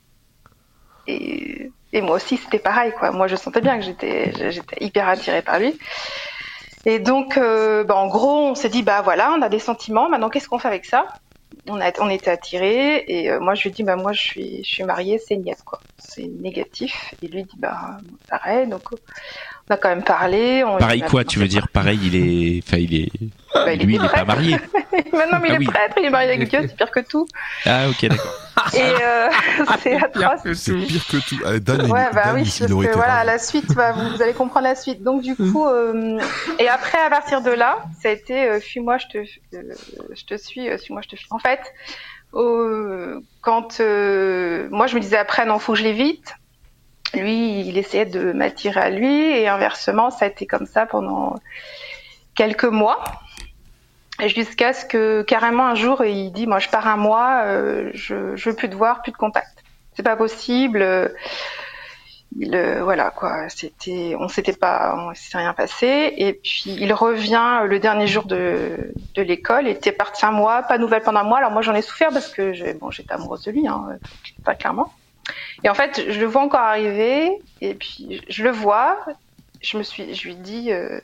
Et, 1.07 1.71
et 1.93 2.01
moi 2.01 2.17
aussi, 2.17 2.37
c'était 2.37 2.59
pareil, 2.59 2.93
quoi. 2.99 3.11
Moi, 3.11 3.27
je 3.27 3.37
sentais 3.37 3.61
bien 3.61 3.79
que 3.79 3.85
j'étais, 3.85 4.33
hyper 4.81 5.09
attirée 5.09 5.43
par 5.43 5.59
lui. 5.59 5.79
Et 6.87 6.99
donc, 6.99 7.37
euh, 7.37 7.85
bah, 7.85 7.97
en 7.97 8.07
gros, 8.07 8.47
on 8.47 8.55
s'est 8.55 8.69
dit, 8.69 8.83
bah 8.83 9.03
voilà, 9.03 9.33
on 9.37 9.43
a 9.43 9.49
des 9.49 9.59
sentiments. 9.59 10.09
Maintenant, 10.09 10.31
qu'est-ce 10.31 10.49
qu'on 10.49 10.59
fait 10.59 10.69
avec 10.69 10.87
ça? 10.87 11.07
On, 11.69 11.81
a, 11.81 11.91
on 12.01 12.09
était 12.09 12.31
attirés. 12.31 13.05
Et 13.09 13.31
euh, 13.31 13.41
moi, 13.41 13.55
je 13.55 13.65
lui 13.65 13.71
dis, 13.71 13.83
bah 13.83 13.97
moi, 13.97 14.13
je 14.13 14.21
suis, 14.21 14.65
je 14.65 14.69
suis 14.69 14.85
mariée, 14.85 15.19
c'est 15.19 15.37
niette, 15.37 15.63
quoi. 15.65 15.81
C'est 15.99 16.31
négatif. 16.41 17.15
Et 17.23 17.29
lui 17.29 17.45
dit, 17.45 17.57
bah 17.59 17.99
pareil. 18.29 18.67
Donc, 18.69 18.83
on 18.93 19.75
a 19.75 19.77
quand 19.77 19.89
même 19.89 20.05
parlé. 20.05 20.65
On, 20.65 20.79
Pareil 20.79 21.03
quoi, 21.03 21.25
tu 21.25 21.39
veux 21.39 21.49
dire 21.49 21.69
pareil, 21.69 22.01
il 22.03 22.17
est, 22.17 22.63
enfin 22.67 22.79
il 22.79 22.95
est, 22.95 23.11
Bah, 23.53 23.73
il 23.73 23.83
lui 23.85 23.97
il 23.97 24.03
n'est 24.03 24.09
pas 24.09 24.25
marié. 24.25 24.57
Maintenant, 25.13 25.39
mais 25.43 25.49
il 25.49 25.53
Ah 25.53 25.55
est 25.55 25.59
oui. 25.59 25.65
prêtre, 25.67 25.95
il 25.99 26.05
est 26.05 26.11
marié 26.11 26.29
avec 26.31 26.49
Dieu, 26.49 26.61
c'est 26.63 26.77
pire 26.77 26.91
que 26.91 27.01
tout. 27.01 27.27
Ah 27.67 27.89
ok 27.89 28.07
d'accord. 28.07 28.35
Et 28.75 28.81
euh, 29.03 29.29
c'est 29.83 29.97
atroce. 29.97 30.41
C'est 30.55 30.75
pire 30.75 31.05
que 31.11 31.17
tout. 31.29 31.41
Euh, 31.45 31.59
Dan, 31.59 31.91
Ouais, 31.91 32.09
bah 32.13 32.27
Dan, 32.27 32.35
oui, 32.37 32.43
il 32.43 32.61
parce 32.61 32.71
aurait 32.73 32.87
que 32.87 32.91
été 32.93 32.99
voilà, 32.99 33.25
la 33.25 33.39
suite, 33.39 33.73
bah, 33.75 33.93
vous, 33.93 34.09
vous 34.11 34.23
allez 34.23 34.35
comprendre 34.35 34.67
la 34.69 34.75
suite. 34.77 35.03
Donc 35.03 35.23
du 35.23 35.35
coup, 35.35 35.67
euh, 35.67 36.21
et 36.59 36.69
après 36.69 36.99
à 36.99 37.11
partir 37.11 37.41
de 37.43 37.51
là, 37.51 37.79
ça 38.01 38.09
a 38.09 38.13
été 38.13 38.49
euh, 38.49 38.61
fuis-moi, 38.61 38.99
je 38.99 39.07
te, 39.07 39.19
euh, 39.19 39.63
je 40.15 40.25
te 40.25 40.37
suis, 40.37 40.69
euh, 40.69 40.79
suis-moi, 40.79 41.03
je 41.03 41.09
te 41.09 41.17
suis. 41.17 41.27
En 41.31 41.39
fait, 41.41 41.61
euh, 42.35 43.21
quand 43.41 43.81
euh, 43.81 44.69
moi 44.71 44.87
je 44.87 44.95
me 44.95 45.01
disais 45.01 45.17
après 45.17 45.45
non, 45.45 45.59
faut 45.59 45.73
que 45.73 45.79
je 45.79 45.85
l'évite. 45.85 46.35
Lui, 47.15 47.63
il 47.63 47.77
essayait 47.77 48.07
de 48.07 48.31
m'attirer 48.33 48.79
à 48.81 48.91
lui 48.91 49.33
et 49.33 49.49
inversement, 49.49 50.11
ça 50.13 50.27
a 50.27 50.29
été 50.29 50.47
comme 50.47 50.67
ça 50.67 50.87
pendant 50.87 51.35
quelques 52.37 52.65
mois. 52.65 53.03
Jusqu'à 54.29 54.73
ce 54.73 54.85
que 54.85 55.23
carrément 55.23 55.67
un 55.67 55.75
jour 55.75 56.05
il 56.05 56.31
dit 56.33 56.47
moi 56.47 56.59
je 56.59 56.69
pars 56.69 56.87
un 56.87 56.97
mois, 56.97 57.43
euh, 57.47 57.91
je 57.95 58.37
je 58.37 58.51
veux 58.51 58.57
plus 58.57 58.69
te 58.69 58.75
voir, 58.75 59.03
plus 59.03 59.13
de 59.13 59.17
contact. 59.17 59.65
C'est 59.95 60.03
pas 60.03 60.17
possible. 60.17 60.85
il, 62.39 62.55
euh, 62.55 62.83
voilà 62.85 63.11
quoi, 63.11 63.49
c'était, 63.49 64.15
on 64.19 64.29
s'était 64.29 64.53
pas, 64.53 64.95
on 64.97 65.15
s'est 65.15 65.39
rien 65.39 65.53
passé. 65.53 66.15
Et 66.17 66.35
puis 66.35 66.77
il 66.79 66.93
revient 66.93 67.63
le 67.67 67.79
dernier 67.79 68.07
jour 68.07 68.25
de, 68.25 68.93
de 69.15 69.23
l'école. 69.23 69.67
Il 69.67 69.71
était 69.71 69.93
parti 69.93 70.25
un 70.25 70.31
mois, 70.31 70.63
pas 70.63 70.77
de 70.79 70.83
nouvelles 70.83 71.03
pendant 71.03 71.21
un 71.21 71.25
mois. 71.25 71.39
Alors 71.39 71.51
moi 71.51 71.63
j'en 71.63 71.75
ai 71.75 71.83
souffert 71.83 72.11
parce 72.11 72.29
que 72.29 72.53
j'ai, 72.53 72.75
bon, 72.75 72.91
j'étais 72.91 73.13
amoureuse 73.13 73.45
de 73.45 73.51
lui, 73.53 73.67
hein, 73.67 73.99
pas 74.45 74.55
clairement. 74.55 74.93
Et 75.65 75.69
en 75.69 75.75
fait, 75.75 76.11
je 76.11 76.21
le 76.21 76.27
vois 76.27 76.43
encore 76.43 76.61
arriver. 76.61 77.31
Et 77.61 77.75
puis 77.75 78.23
je 78.29 78.45
le 78.45 78.51
vois. 78.51 78.99
Je 79.61 79.77
me 79.77 79.83
suis, 79.83 80.15
je 80.15 80.29
lui 80.29 80.37
dis, 80.37 80.73
euh, 80.73 81.01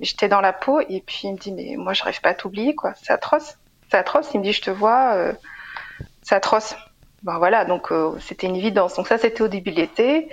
j'étais 0.00 0.28
dans 0.28 0.40
la 0.40 0.52
peau. 0.52 0.80
Et 0.80 1.02
puis 1.06 1.20
il 1.24 1.32
me 1.32 1.38
dit 1.38 1.52
mais 1.52 1.76
moi 1.76 1.92
j'arrive 1.92 2.20
pas 2.20 2.30
à 2.30 2.34
t'oublier 2.34 2.74
quoi. 2.74 2.94
C'est 3.02 3.12
atroce, 3.12 3.56
c'est 3.90 3.96
atroce. 3.96 4.28
Il 4.34 4.40
me 4.40 4.44
dit 4.44 4.52
je 4.52 4.62
te 4.62 4.70
vois, 4.70 5.14
euh, 5.14 5.32
c'est 6.22 6.34
atroce. 6.34 6.76
Ben 7.24 7.38
voilà, 7.38 7.64
donc 7.64 7.90
euh, 7.90 8.12
c'était 8.20 8.46
une 8.46 8.54
évidence. 8.56 8.94
Donc 8.94 9.08
ça, 9.08 9.18
c'était 9.18 9.42
au 9.42 9.48
début 9.48 9.72
de 9.72 9.76
l'été. 9.76 10.28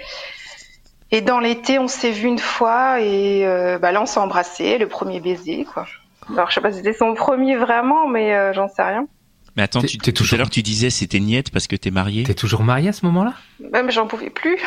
Et 1.11 1.21
dans 1.21 1.39
l'été, 1.39 1.79
on 1.79 1.87
s'est 1.87 2.11
vu 2.11 2.27
une 2.27 2.39
fois 2.39 2.99
et 3.01 3.45
euh, 3.45 3.79
bah 3.79 3.91
là, 3.91 4.01
on 4.01 4.05
s'est 4.05 4.19
embrassé, 4.19 4.77
le 4.77 4.87
premier 4.87 5.19
baiser, 5.19 5.65
quoi. 5.65 5.85
Alors, 6.33 6.49
je 6.49 6.55
sais 6.55 6.61
pas 6.61 6.71
si 6.71 6.77
c'était 6.77 6.93
son 6.93 7.13
premier 7.13 7.55
vraiment, 7.55 8.07
mais 8.07 8.33
euh, 8.35 8.53
j'en 8.53 8.67
sais 8.67 8.81
rien. 8.83 9.07
Mais 9.55 9.63
attends, 9.63 9.81
tu, 9.81 9.97
t'es 9.97 10.11
tout 10.11 10.21
à 10.21 10.23
toujours- 10.23 10.37
l'heure 10.39 10.49
tu 10.49 10.61
disais 10.63 10.89
c'était 10.89 11.19
niette 11.19 11.49
parce 11.51 11.67
que 11.67 11.75
t'es 11.75 11.89
marié. 11.91 12.23
T'es 12.23 12.33
toujours 12.33 12.63
marié 12.63 12.89
à 12.89 12.93
ce 12.93 13.05
moment-là? 13.05 13.33
Même 13.71 13.89
j'en 13.91 14.05
pouvais 14.07 14.29
plus. 14.29 14.57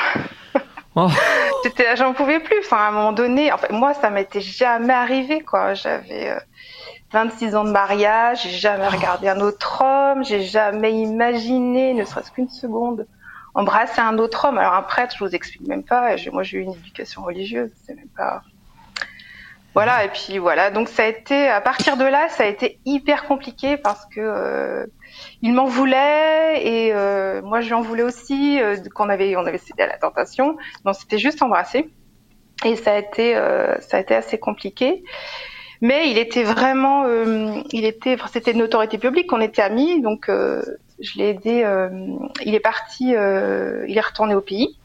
Oh. 0.95 1.09
J'en 1.97 2.15
pouvais 2.15 2.41
plus. 2.41 2.59
Enfin, 2.61 2.79
à 2.79 2.89
un 2.89 2.93
moment 2.93 3.13
donné, 3.13 3.53
en 3.53 3.59
moi, 3.71 3.95
ça 3.95 4.11
m'était 4.11 4.41
jamais 4.41 4.95
arrivé, 4.95 5.41
quoi. 5.41 5.75
J'avais 5.75 6.31
euh, 6.31 6.39
26 7.13 7.57
ans 7.57 7.65
de 7.65 7.71
mariage, 7.71 8.43
j'ai 8.43 8.51
jamais 8.51 8.89
regardé 8.89 9.29
un 9.29 9.41
autre 9.41 9.83
homme, 9.83 10.25
j'ai 10.25 10.43
jamais 10.43 10.93
imaginé, 10.93 11.95
ne 11.95 12.05
serait-ce 12.05 12.31
qu'une 12.31 12.51
seconde, 12.51 13.07
embrasser 13.55 14.01
un 14.01 14.19
autre 14.19 14.47
homme. 14.47 14.59
Alors 14.59 14.75
un 14.75 14.83
prêtre, 14.83 15.15
je 15.19 15.25
vous 15.25 15.35
explique 15.35 15.67
même 15.67 15.85
pas. 15.85 16.17
Moi, 16.33 16.43
j'ai 16.43 16.59
eu 16.59 16.63
une 16.63 16.75
éducation 16.75 17.23
religieuse, 17.23 17.71
c'est 17.85 17.95
même 17.95 18.09
pas. 18.17 18.43
Voilà. 19.75 20.05
Et 20.05 20.09
puis 20.09 20.39
voilà. 20.39 20.71
Donc 20.71 20.89
ça 20.89 21.05
a 21.05 21.07
été, 21.07 21.49
à 21.49 21.61
partir 21.61 21.97
de 21.97 22.05
là, 22.05 22.29
ça 22.29 22.45
a 22.45 22.47
été 22.47 22.79
hyper 22.85 23.25
compliqué 23.25 23.77
parce 23.77 24.05
que 24.07 24.21
euh, 24.21 24.87
il 25.43 25.53
m'en 25.53 25.67
voulait 25.67 26.63
et 26.65 26.93
euh, 26.93 27.43
moi 27.43 27.61
je 27.61 27.69
lui 27.69 27.75
en 27.75 27.83
voulais 27.83 28.03
aussi 28.03 28.61
euh, 28.61 28.77
qu'on 28.95 29.09
avait 29.09 29.37
on 29.37 29.47
avait 29.47 29.59
cédé 29.59 29.83
à 29.83 29.87
la 29.87 29.99
tentation 29.99 30.57
donc 30.85 30.95
c'était 30.97 31.19
juste 31.19 31.43
embrasser 31.43 31.91
et 32.65 32.77
ça 32.77 32.95
a 32.95 32.99
été 32.99 33.37
euh, 33.37 33.77
ça 33.81 33.99
a 33.99 34.01
été 34.01 34.15
assez 34.15 34.39
compliqué 34.39 35.05
Mais 35.81 36.11
il 36.11 36.19
était 36.19 36.43
vraiment, 36.43 37.05
euh, 37.07 37.63
il 37.73 37.85
était, 37.85 38.17
c'était 38.33 38.51
une 38.53 38.63
autorité 38.63 38.99
publique, 38.99 39.33
on 39.33 39.41
était 39.41 39.63
amis, 39.63 40.03
donc 40.03 40.29
euh, 40.29 40.63
je 41.01 41.19
l'ai 41.19 41.31
aidé. 41.31 41.63
euh, 41.65 41.89
il 42.45 42.55
est 42.55 42.61
parti, 42.61 43.15
euh, 43.15 43.85
il 43.89 43.97
est 43.97 44.01
retourné 44.01 44.35
au 44.35 44.41
pays. 44.41 44.77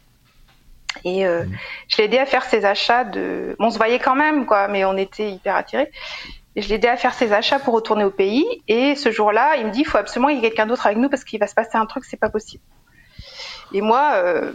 Et 1.04 1.26
euh, 1.26 1.44
je 1.88 1.96
l'ai 1.98 2.04
aidé 2.04 2.18
à 2.18 2.26
faire 2.26 2.44
ses 2.44 2.64
achats 2.64 3.04
de. 3.04 3.56
Bon, 3.58 3.66
on 3.66 3.70
se 3.70 3.78
voyait 3.78 3.98
quand 3.98 4.14
même, 4.14 4.46
quoi, 4.46 4.68
mais 4.68 4.84
on 4.84 4.96
était 4.96 5.30
hyper 5.30 5.56
attirés. 5.56 5.90
Je 6.56 6.68
l'ai 6.68 6.76
aidé 6.76 6.88
à 6.88 6.96
faire 6.96 7.14
ses 7.14 7.32
achats 7.32 7.58
pour 7.58 7.74
retourner 7.74 8.04
au 8.04 8.10
pays. 8.10 8.46
Et 8.68 8.94
ce 8.94 9.10
jour-là, 9.10 9.56
il 9.56 9.66
me 9.66 9.70
dit, 9.70 9.80
il 9.80 9.86
faut 9.86 9.98
absolument 9.98 10.28
qu'il 10.28 10.38
y 10.38 10.40
ait 10.40 10.50
quelqu'un 10.50 10.66
d'autre 10.66 10.86
avec 10.86 10.98
nous 10.98 11.08
parce 11.08 11.24
qu'il 11.24 11.40
va 11.40 11.46
se 11.46 11.54
passer 11.54 11.76
un 11.76 11.86
truc, 11.86 12.04
c'est 12.04 12.16
pas 12.16 12.30
possible. 12.30 12.62
Et 13.72 13.80
moi, 13.80 14.12
euh, 14.14 14.52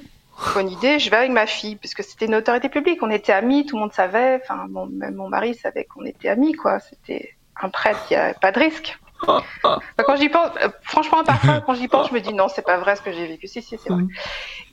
bonne 0.54 0.70
idée, 0.70 1.00
je 1.00 1.10
vais 1.10 1.18
avec 1.18 1.32
ma 1.32 1.46
fille, 1.46 1.76
parce 1.76 1.94
que 1.94 2.04
c'était 2.04 2.26
une 2.26 2.36
autorité 2.36 2.70
publique, 2.70 3.04
on 3.04 3.10
était 3.10 3.34
amis, 3.34 3.66
tout 3.66 3.76
le 3.76 3.82
monde 3.82 3.94
savait, 3.94 4.40
enfin, 4.42 4.68
mon, 4.70 4.86
même 4.86 5.16
mon 5.16 5.30
mari 5.30 5.56
savait 5.56 5.86
qu'on 5.86 6.06
était 6.06 6.30
amis, 6.30 6.54
quoi. 6.54 6.80
C'était 6.80 7.36
un 7.62 7.70
prêtre, 7.70 8.00
il 8.10 8.14
n'y 8.14 8.20
a 8.20 8.34
pas 8.34 8.52
de 8.52 8.60
risque. 8.60 8.98
Enfin, 9.28 9.44
quand 9.98 10.16
j'y 10.16 10.30
pense, 10.30 10.50
euh, 10.64 10.70
franchement, 10.84 11.24
parfois, 11.26 11.60
quand 11.66 11.74
j'y 11.74 11.90
pense, 11.90 12.08
je 12.08 12.14
me 12.14 12.22
dis 12.22 12.34
non, 12.34 12.48
c'est 12.48 12.66
pas 12.66 12.78
vrai 12.78 12.96
ce 12.96 13.02
que 13.02 13.12
j'ai 13.12 13.28
vécu. 13.28 13.48
Si, 13.48 13.62
si, 13.62 13.78
c'est 13.78 13.90
vrai. 13.90 14.04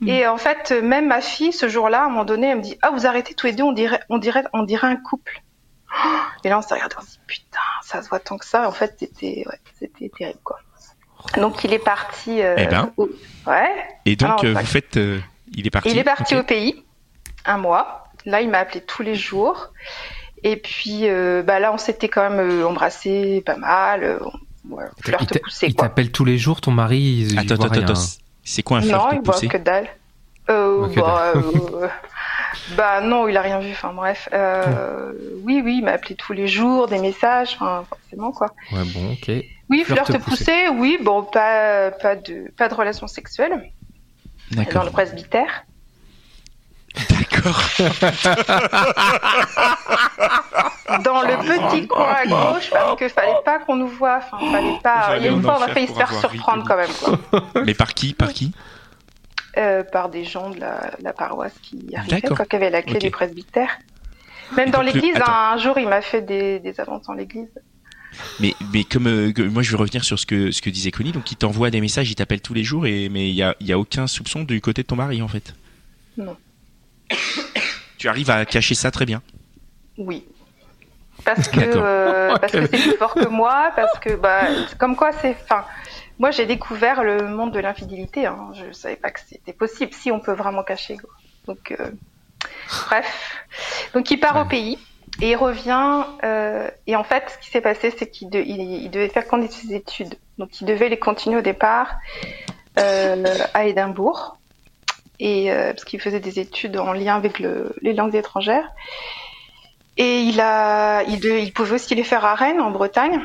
Et 0.05 0.25
en 0.25 0.37
fait, 0.37 0.71
même 0.71 1.07
ma 1.07 1.19
fille, 1.19 1.51
ce 1.51 1.67
jour-là, 1.67 2.03
à 2.03 2.05
un 2.05 2.09
moment 2.09 2.23
donné, 2.23 2.47
elle 2.47 2.57
me 2.57 2.61
dit, 2.61 2.77
ah, 2.81 2.91
vous 2.91 3.05
arrêtez 3.05 3.33
tous 3.33 3.47
les 3.47 3.53
deux, 3.53 3.63
on 3.63 3.73
dirait, 3.73 3.99
on 4.09 4.17
dirait, 4.17 4.45
on 4.53 4.63
dirait 4.63 4.87
un 4.87 4.95
couple. 4.95 5.41
Et 6.43 6.49
là, 6.49 6.57
on 6.59 6.61
s'est 6.61 6.73
regardé, 6.73 6.95
on 6.97 7.01
s'est 7.01 7.07
dit, 7.11 7.19
putain, 7.27 7.59
ça 7.83 8.01
se 8.01 8.09
voit 8.09 8.19
tant 8.19 8.37
que 8.37 8.45
ça. 8.45 8.67
En 8.67 8.71
fait, 8.71 8.95
c'était, 8.99 9.43
ouais, 9.47 9.59
c'était 9.79 10.09
terrible, 10.09 10.39
quoi. 10.43 10.59
Donc, 11.35 11.63
il 11.63 11.73
est 11.73 11.79
parti. 11.79 12.41
euh, 12.41 12.55
Eh 12.57 12.67
ben. 12.67 12.91
au- 12.97 13.09
Ouais. 13.47 13.85
Et 14.05 14.15
donc, 14.15 14.29
Alors, 14.29 14.45
euh, 14.45 14.53
vous 14.59 14.65
faites. 14.65 14.97
euh, 14.97 15.19
il 15.53 15.65
est 15.65 15.69
parti. 15.71 15.89
il 15.89 15.97
est 15.97 16.03
parti 16.03 16.35
au 16.35 16.43
pays, 16.43 16.83
un 17.45 17.57
mois. 17.57 18.03
Là, 18.25 18.41
il 18.41 18.49
m'a 18.49 18.59
appelé 18.59 18.81
tous 18.81 19.01
les 19.03 19.15
jours. 19.15 19.71
Et 20.43 20.57
puis, 20.57 21.09
euh, 21.09 21.41
bah 21.43 21.59
là, 21.59 21.73
on 21.73 21.77
s'était 21.77 22.09
quand 22.09 22.29
même 22.29 22.63
embrassé 22.65 23.41
pas 23.45 23.55
mal. 23.57 24.03
euh, 24.03 24.19
on- 24.69 24.75
ouais, 24.75 24.85
Il 24.99 25.03
flirte 25.05 25.31
t'a- 25.31 25.39
poussé, 25.39 25.67
il 25.67 25.75
t'appelle 25.75 26.11
tous 26.11 26.25
les 26.25 26.37
jours, 26.37 26.61
ton 26.61 26.71
mari 26.71 26.99
il, 26.99 27.31
il 27.33 27.39
Attends, 27.39 27.55
voit 27.55 27.65
attends, 27.67 27.81
attends. 27.81 28.01
C'est 28.43 28.61
quoi 28.63 28.77
un 28.77 28.81
Non, 28.81 28.87
flirt 28.87 29.09
il 29.13 29.21
voit 29.21 29.33
poussé 29.33 29.47
que 29.47 29.57
dalle. 29.57 29.87
Euh, 30.49 30.87
bah, 30.95 31.33
euh, 31.35 31.87
bah 32.75 33.01
non, 33.01 33.27
il 33.27 33.37
a 33.37 33.41
rien 33.41 33.59
vu. 33.59 33.71
Enfin 33.71 33.93
bref, 33.93 34.29
euh, 34.33 35.13
oui, 35.43 35.61
oui, 35.63 35.77
il 35.77 35.83
m'a 35.83 35.91
appelé 35.91 36.15
tous 36.15 36.33
les 36.33 36.47
jours, 36.47 36.87
des 36.87 36.99
messages, 36.99 37.55
enfin 37.55 37.85
forcément 37.87 38.31
quoi. 38.31 38.53
Ouais, 38.71 38.83
bon, 38.93 39.13
ok. 39.13 39.31
Oui, 39.69 39.83
Flirt 39.83 40.07
flirt 40.07 40.23
poussé. 40.23 40.45
poussé, 40.45 40.67
oui, 40.69 40.97
bon, 41.01 41.23
pas 41.23 41.91
pas 41.91 42.15
de 42.15 42.51
pas 42.57 42.69
de 42.69 42.73
relation 42.73 43.07
sexuelle 43.07 43.71
dans 44.51 44.63
D'accord. 44.63 44.85
le 44.85 44.91
presbytère. 44.91 45.65
D'accord. 47.09 47.61
Dans 51.03 51.21
le 51.21 51.37
petit 51.37 51.87
coin 51.87 52.13
à 52.13 52.25
gauche, 52.25 52.69
parce 52.71 52.97
que 52.97 53.09
fallait 53.09 53.33
pas 53.45 53.59
qu'on 53.59 53.75
nous 53.75 53.87
voie. 53.87 54.19
Enfin, 54.19 54.39
fallait 54.51 54.79
pas. 54.81 55.17
Il 55.17 55.25
y 55.25 55.27
a 55.27 55.31
une 55.31 55.41
fois, 55.41 55.57
on 55.59 55.63
a 55.63 55.67
failli 55.67 55.87
se 55.87 55.93
faire 55.93 56.11
surprendre 56.13 56.63
quand 56.65 56.77
même, 56.77 56.89
quoi. 57.03 57.41
Mais 57.65 57.73
par 57.73 57.93
qui? 57.93 58.13
Par 58.13 58.33
qui? 58.33 58.53
Euh, 59.57 59.83
par 59.83 60.09
des 60.09 60.23
gens 60.23 60.51
de 60.51 60.59
la, 60.59 60.91
la 61.01 61.13
paroisse 61.13 61.53
qui 61.63 61.89
arrivaient, 61.95 62.21
quoi, 62.21 62.45
qui 62.45 62.55
avaient 62.55 62.69
la 62.69 62.83
clé 62.83 62.99
du 62.99 63.09
presbytère. 63.09 63.69
Même 64.55 64.67
Et 64.67 64.71
dans 64.71 64.81
le- 64.81 64.91
l'église, 64.91 65.15
un 65.25 65.57
jour, 65.57 65.79
il 65.79 65.87
m'a 65.87 66.01
fait 66.01 66.21
des, 66.21 66.59
des 66.59 66.79
avances 66.79 67.07
dans 67.07 67.13
l'église. 67.13 67.49
Mais, 68.39 68.53
mais 68.73 68.83
comme 68.83 69.07
euh, 69.07 69.33
moi 69.49 69.63
je 69.63 69.71
vais 69.71 69.77
revenir 69.77 70.03
sur 70.03 70.17
ce 70.19 70.25
que, 70.25 70.51
ce 70.51 70.61
que 70.61 70.69
disait 70.69 70.91
Connie, 70.91 71.11
donc 71.11 71.31
il 71.31 71.35
t'envoie 71.37 71.69
des 71.71 71.81
messages, 71.81 72.09
il 72.09 72.15
t'appelle 72.15 72.41
tous 72.41 72.53
les 72.53 72.63
jours, 72.63 72.85
et, 72.85 73.09
mais 73.09 73.29
il 73.29 73.35
y 73.35 73.41
a, 73.43 73.55
il 73.59 73.67
y 73.67 73.73
a 73.73 73.79
aucun 73.79 74.05
soupçon 74.07 74.43
du 74.43 74.61
côté 74.61 74.83
de 74.83 74.87
ton 74.87 74.95
mari 74.95 75.21
en 75.21 75.27
fait. 75.27 75.53
Non. 76.17 76.35
Tu 77.97 78.07
arrives 78.07 78.29
à 78.29 78.45
cacher 78.45 78.75
ça 78.75 78.91
très 78.91 79.05
bien. 79.05 79.21
Oui. 79.97 80.23
Parce 81.25 81.47
que 81.47 81.59
D'accord. 81.59 81.83
euh, 81.85 82.35
parce 82.41 82.51
que 82.53 82.61
c'est 82.67 82.81
plus 82.81 82.97
fort 82.97 83.13
que 83.15 83.27
moi, 83.27 83.71
parce 83.75 83.97
que 83.99 84.15
bah 84.15 84.41
comme 84.77 84.95
quoi 84.95 85.11
c'est. 85.11 85.35
Enfin, 85.43 85.65
moi 86.19 86.31
j'ai 86.31 86.45
découvert 86.45 87.03
le 87.03 87.27
monde 87.27 87.51
de 87.51 87.59
l'infidélité. 87.59 88.25
Hein. 88.25 88.49
Je 88.53 88.71
savais 88.71 88.95
pas 88.95 89.11
que 89.11 89.19
c'était 89.19 89.53
possible. 89.53 89.93
Si 89.93 90.11
on 90.11 90.19
peut 90.19 90.33
vraiment 90.33 90.63
cacher. 90.63 90.97
quoi. 90.97 91.09
Donc 91.47 91.71
euh, 91.79 91.91
bref. 92.87 93.45
Donc 93.93 94.09
il 94.11 94.19
part 94.19 94.37
au 94.41 94.45
pays 94.45 94.77
et 95.21 95.31
il 95.31 95.35
revient. 95.35 96.03
euh, 96.23 96.69
et 96.87 96.95
en 96.95 97.03
fait, 97.03 97.29
ce 97.29 97.37
qui 97.39 97.49
s'est 97.49 97.61
passé, 97.61 97.93
c'est 97.97 98.09
qu'il 98.09 98.29
de- 98.29 98.39
il, 98.39 98.59
il 98.61 98.89
devait 98.91 99.09
faire 99.09 99.27
continuer 99.27 99.51
ses 99.51 99.73
études. 99.73 100.15
Donc 100.37 100.61
il 100.61 100.65
devait 100.65 100.89
les 100.89 100.99
continuer 100.99 101.37
au 101.37 101.41
départ 101.41 101.95
euh, 102.79 103.23
à 103.53 103.65
Édimbourg. 103.65 104.37
Et 105.19 105.51
euh, 105.51 105.71
parce 105.73 105.83
qu'il 105.85 105.99
faisait 105.99 106.19
des 106.19 106.39
études 106.39 106.77
en 106.77 106.93
lien 106.93 107.15
avec 107.15 107.39
le- 107.39 107.73
les 107.81 107.93
langues 107.93 108.13
étrangères. 108.15 108.69
Et 109.97 110.19
il 110.21 110.39
a, 110.39 111.01
il, 111.03 111.19
de- 111.19 111.39
il 111.39 111.51
pouvait 111.53 111.73
aussi 111.73 111.95
les 111.95 112.03
faire 112.03 112.23
à 112.23 112.35
Rennes, 112.35 112.61
en 112.61 112.69
Bretagne. 112.69 113.19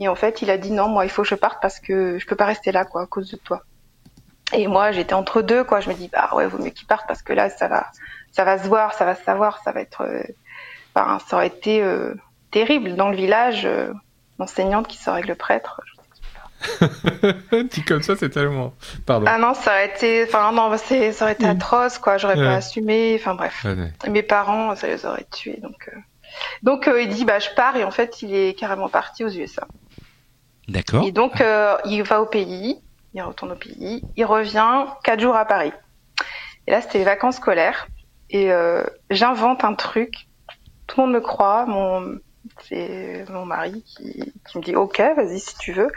Et 0.00 0.08
en 0.08 0.14
fait, 0.14 0.42
il 0.42 0.50
a 0.50 0.58
dit 0.58 0.70
non, 0.72 0.88
moi, 0.88 1.04
il 1.04 1.10
faut 1.10 1.22
que 1.22 1.28
je 1.28 1.34
parte 1.34 1.58
parce 1.62 1.80
que 1.80 2.18
je 2.18 2.26
peux 2.26 2.36
pas 2.36 2.44
rester 2.46 2.72
là, 2.72 2.84
quoi, 2.84 3.02
à 3.02 3.06
cause 3.06 3.30
de 3.30 3.36
toi. 3.36 3.62
Et 4.52 4.66
moi, 4.68 4.92
j'étais 4.92 5.14
entre 5.14 5.42
deux, 5.42 5.64
quoi. 5.64 5.80
Je 5.80 5.88
me 5.88 5.94
dis, 5.94 6.08
bah 6.12 6.30
ouais, 6.34 6.46
vaut 6.46 6.58
mieux 6.62 6.70
qu'il 6.70 6.86
parte 6.86 7.06
parce 7.08 7.22
que 7.22 7.32
là, 7.32 7.50
ça 7.50 7.66
va, 7.68 7.86
ça 8.32 8.44
va 8.44 8.58
se 8.58 8.68
voir, 8.68 8.92
ça 8.94 9.04
va 9.04 9.14
se 9.14 9.24
savoir, 9.24 9.60
ça 9.64 9.72
va 9.72 9.80
être, 9.80 10.02
euh, 10.02 10.22
enfin, 10.94 11.18
ça 11.26 11.36
aurait 11.36 11.48
été 11.48 11.82
euh, 11.82 12.14
terrible 12.50 12.94
dans 12.94 13.08
le 13.08 13.16
village. 13.16 13.64
euh, 13.66 13.92
l'enseignante 14.38 14.86
qui 14.86 14.98
sort 14.98 15.14
avec 15.14 15.26
le 15.28 15.34
prêtre. 15.34 15.80
Dit 17.70 17.82
comme 17.84 18.02
ça, 18.02 18.16
c'est 18.16 18.28
tellement. 18.30 18.74
Pardon. 19.06 19.26
Ah 19.28 19.38
non, 19.38 19.54
ça 19.54 19.70
aurait 19.72 19.86
été, 19.88 20.24
enfin 20.28 20.52
non, 20.52 20.68
bah, 20.70 20.78
ça 20.78 20.94
aurait 21.24 21.32
été 21.32 21.46
atroce, 21.46 21.98
quoi. 21.98 22.18
J'aurais 22.18 22.36
Ouais. 22.38 22.44
pas 22.44 22.54
assumé. 22.56 23.16
Enfin 23.18 23.34
bref. 23.34 23.64
Ouais, 23.64 24.10
mes 24.10 24.22
parents, 24.22 24.74
ça 24.76 24.86
les 24.86 25.04
aurait 25.06 25.26
tués. 25.32 25.58
Donc, 25.62 25.88
euh, 25.92 25.98
donc 26.62 26.90
il 26.98 27.08
dit 27.08 27.24
bah 27.24 27.38
je 27.38 27.48
pars 27.56 27.76
et 27.76 27.84
en 27.84 27.90
fait 27.90 28.20
il 28.22 28.34
est 28.34 28.58
carrément 28.58 28.88
parti 28.88 29.24
aux 29.24 29.28
USA. 29.30 29.66
D'accord. 30.68 31.04
Et 31.04 31.12
donc 31.12 31.40
euh, 31.40 31.76
il 31.84 32.02
va 32.02 32.20
au 32.20 32.26
pays, 32.26 32.80
il 33.14 33.22
retourne 33.22 33.52
au 33.52 33.56
pays, 33.56 34.02
il 34.16 34.24
revient 34.24 34.86
quatre 35.04 35.20
jours 35.20 35.36
à 35.36 35.44
Paris. 35.44 35.72
Et 36.66 36.70
là 36.72 36.80
c'était 36.80 36.98
les 36.98 37.04
vacances 37.04 37.36
scolaires 37.36 37.86
et 38.30 38.50
euh, 38.52 38.82
j'invente 39.10 39.62
un 39.64 39.74
truc. 39.74 40.12
Tout 40.86 41.00
le 41.00 41.06
monde 41.06 41.14
me 41.14 41.20
croit, 41.20 41.66
mon 41.66 42.18
c'est 42.62 43.24
mon 43.28 43.44
mari 43.44 43.82
qui, 43.84 44.32
qui 44.48 44.58
me 44.58 44.62
dit 44.62 44.76
ok 44.76 45.00
vas-y 45.16 45.38
si 45.40 45.56
tu 45.58 45.72
veux. 45.72 45.90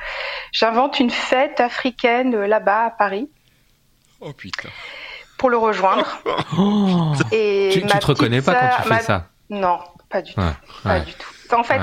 J'invente 0.52 1.00
une 1.00 1.10
fête 1.12 1.60
africaine 1.60 2.36
là-bas 2.36 2.86
à 2.86 2.90
Paris 2.92 3.30
Oh 4.22 4.34
putain. 4.34 4.70
pour 5.38 5.50
le 5.50 5.58
rejoindre. 5.58 6.06
Oh 6.58 7.14
Et 7.32 7.70
tu, 7.72 7.80
tu 7.82 7.86
ma 7.86 8.00
te 8.00 8.06
reconnais 8.08 8.42
pas 8.42 8.56
quand 8.56 8.70
tu 8.78 8.82
fais 8.84 8.90
ma- 8.90 9.02
ça? 9.02 9.30
Non, 9.52 9.80
pas 10.10 10.22
du 10.24 10.34
tout. 10.34 10.42
Ouais, 10.42 10.54
Pas 10.84 11.00
du 11.02 11.14
tout. 11.14 11.30
En 11.58 11.63
fait, 11.63 11.79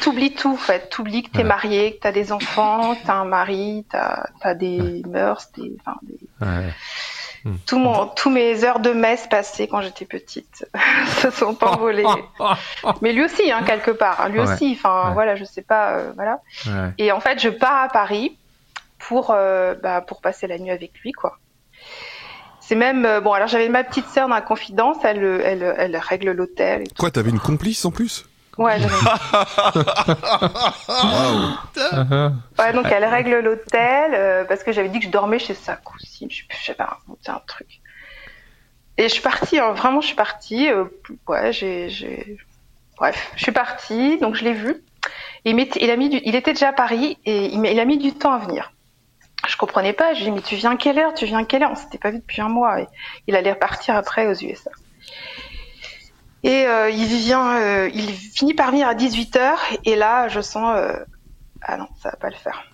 t'oublies 0.00 0.32
tout. 0.34 0.52
En 0.52 0.56
fait, 0.56 0.88
t'oublies 0.90 1.22
que 1.24 1.30
t'es 1.30 1.38
Ouais. 1.38 1.44
marié, 1.44 1.94
que 1.96 2.00
t'as 2.00 2.12
des 2.12 2.32
enfants, 2.32 2.94
que 2.94 3.06
t'as 3.06 3.14
un 3.14 3.24
mari, 3.24 3.84
t'as 3.90 4.24
as 4.42 4.54
des 4.54 5.02
mœurs, 5.08 5.50
des, 5.56 5.72
enfin, 5.80 5.98
des- 6.02 6.18
Ouais. 6.46 6.72
tout 7.66 7.78
mon, 7.78 8.06
tous 8.06 8.30
mes 8.30 8.64
heures 8.64 8.80
de 8.80 8.90
messe 8.92 9.26
passées 9.26 9.66
quand 9.66 9.80
j'étais 9.80 10.04
petite 10.04 10.66
se 11.22 11.30
sont 11.30 11.56
envolées. 11.64 12.04
Mais 13.02 13.12
lui 13.12 13.24
aussi, 13.24 13.50
hein, 13.50 13.62
quelque 13.66 13.90
part. 13.90 14.20
hein, 14.20 14.28
Lui 14.28 14.40
Ouais. 14.40 14.50
aussi. 14.52 14.76
Enfin, 14.78 15.08
Ouais. 15.08 15.14
voilà, 15.14 15.36
je 15.36 15.44
sais 15.44 15.62
pas, 15.62 15.92
euh, 15.96 16.12
voilà. 16.14 16.40
Ouais. 16.66 16.92
Et 16.98 17.12
en 17.12 17.20
fait, 17.20 17.40
je 17.40 17.48
pars 17.48 17.82
à 17.84 17.88
Paris 17.88 18.36
pour, 18.98 19.30
euh, 19.30 19.74
bah, 19.82 20.02
pour 20.02 20.20
passer 20.20 20.46
la 20.46 20.58
nuit 20.58 20.70
avec 20.70 20.92
lui, 21.02 21.12
quoi. 21.12 21.38
C'est 22.60 22.76
même 22.76 23.04
euh, 23.04 23.20
bon. 23.20 23.32
Alors 23.32 23.48
j'avais 23.48 23.68
ma 23.68 23.82
petite 23.82 24.06
sœur 24.06 24.28
dans 24.28 24.34
la 24.36 24.42
confidence. 24.42 24.98
Elle, 25.02 25.24
elle, 25.44 25.74
elle 25.76 25.96
règle 25.96 26.30
l'hôtel. 26.30 26.84
Quoi, 26.96 27.10
t'avais 27.10 27.30
une 27.30 27.40
complice 27.40 27.84
en 27.84 27.90
plus? 27.90 28.26
Ouais, 28.58 28.78
Waouh 30.88 31.50
Uh-huh. 31.76 32.32
Ouais, 32.58 32.72
donc 32.74 32.86
elle 32.90 33.04
règle 33.04 33.38
l'hôtel 33.40 34.12
euh, 34.14 34.44
parce 34.44 34.62
que 34.62 34.72
j'avais 34.72 34.88
dit 34.90 34.98
que 34.98 35.06
je 35.06 35.10
dormais 35.10 35.38
chez 35.38 35.54
sa 35.54 35.76
cousine. 35.76 36.30
Je 36.30 36.38
sais 36.38 36.42
plus, 36.48 36.58
je 36.58 36.64
sais 36.66 36.74
pas, 36.74 36.98
c'est 37.22 37.30
un 37.30 37.40
truc. 37.46 37.80
Et 38.98 39.04
je 39.04 39.08
suis 39.08 39.22
partie, 39.22 39.58
hein, 39.58 39.72
vraiment, 39.72 40.00
je 40.02 40.08
suis 40.08 40.16
partie. 40.16 40.68
euh, 40.70 40.84
ouais, 41.26 41.52
j'ai, 41.52 41.88
j'ai. 41.88 42.36
Bref, 42.98 43.32
je 43.36 43.42
suis 43.44 43.52
partie, 43.52 44.18
donc 44.18 44.34
je 44.34 44.44
l'ai 44.44 44.52
vu. 44.52 44.82
Il, 45.46 45.56
m'est- 45.56 45.74
il, 45.80 45.90
a 45.90 45.96
mis 45.96 46.10
du- 46.10 46.20
il 46.24 46.34
était 46.34 46.52
déjà 46.52 46.68
à 46.68 46.72
Paris 46.74 47.16
et 47.24 47.46
il, 47.46 47.80
a 47.80 47.84
mis 47.86 47.96
du 47.96 48.12
temps 48.12 48.32
à 48.34 48.38
venir. 48.38 48.72
Je 49.48 49.56
comprenais 49.56 49.94
pas. 49.94 50.12
Je 50.12 50.20
lui 50.20 50.26
ai 50.26 50.30
dit, 50.32 50.36
mais 50.36 50.42
tu 50.42 50.56
viens 50.56 50.72
à 50.72 50.76
quelle 50.76 50.98
heure 50.98 51.14
Tu 51.14 51.24
viens 51.24 51.38
à 51.38 51.44
quelle 51.44 51.62
heure? 51.62 51.70
On 51.72 51.76
s'était 51.76 51.96
pas 51.98 52.10
vu 52.10 52.18
depuis 52.18 52.42
un 52.42 52.50
mois. 52.50 52.80
Et 52.82 52.86
il 53.26 53.34
allait 53.36 53.52
repartir 53.52 53.96
après 53.96 54.26
aux 54.26 54.34
USA. 54.34 54.70
Et 56.42 56.66
euh, 56.66 56.90
il 56.90 57.06
vient, 57.06 57.56
euh, 57.60 57.90
il 57.92 58.12
finit 58.12 58.54
par 58.54 58.70
venir 58.70 58.88
à 58.88 58.94
18h. 58.94 59.54
Et 59.84 59.96
là, 59.96 60.28
je 60.28 60.40
sens, 60.40 60.74
euh, 60.76 60.94
ah 61.62 61.76
non, 61.76 61.88
ça 62.02 62.10
va 62.10 62.16
pas 62.16 62.30
le 62.30 62.36
faire. 62.36 62.64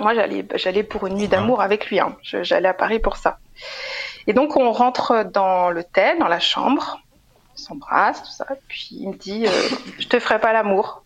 Moi, 0.00 0.14
j'allais, 0.14 0.44
j'allais 0.54 0.82
pour 0.82 1.06
une 1.06 1.14
nuit 1.14 1.28
d'amour 1.28 1.60
avec 1.60 1.88
lui. 1.88 2.00
Hein. 2.00 2.16
J'allais 2.22 2.68
à 2.68 2.74
Paris 2.74 2.98
pour 2.98 3.16
ça. 3.16 3.38
Et 4.26 4.32
donc, 4.32 4.56
on 4.56 4.72
rentre 4.72 5.24
dans 5.24 5.70
l'hôtel, 5.70 6.18
dans 6.18 6.28
la 6.28 6.40
chambre, 6.40 7.00
on 7.52 7.56
s'embrasse, 7.56 8.22
tout 8.22 8.30
ça. 8.30 8.46
Puis 8.68 8.88
il 8.92 9.10
me 9.10 9.14
dit, 9.14 9.46
euh, 9.46 9.68
je 9.98 10.08
te 10.08 10.18
ferai 10.18 10.40
pas 10.40 10.52
l'amour. 10.52 11.04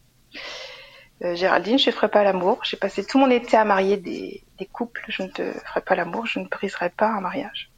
Euh, 1.25 1.35
Géraldine, 1.35 1.79
je 1.79 1.87
te 1.87 1.91
ferai 1.91 2.09
pas 2.09 2.23
l'amour. 2.23 2.61
J'ai 2.65 2.77
passé 2.77 3.05
tout 3.05 3.19
mon 3.19 3.31
été 3.31 3.57
à 3.57 3.65
marier 3.65 3.97
des, 3.97 4.45
des 4.59 4.67
couples. 4.67 5.05
Je 5.09 5.25
ne 5.25 5.29
te 5.29 5.53
ferai 5.67 5.81
pas 5.81 5.95
l'amour. 5.95 6.27
Je 6.27 6.39
ne 6.39 6.47
briserai 6.47 6.91
pas 6.91 7.09
un 7.09 7.21
mariage. 7.21 7.71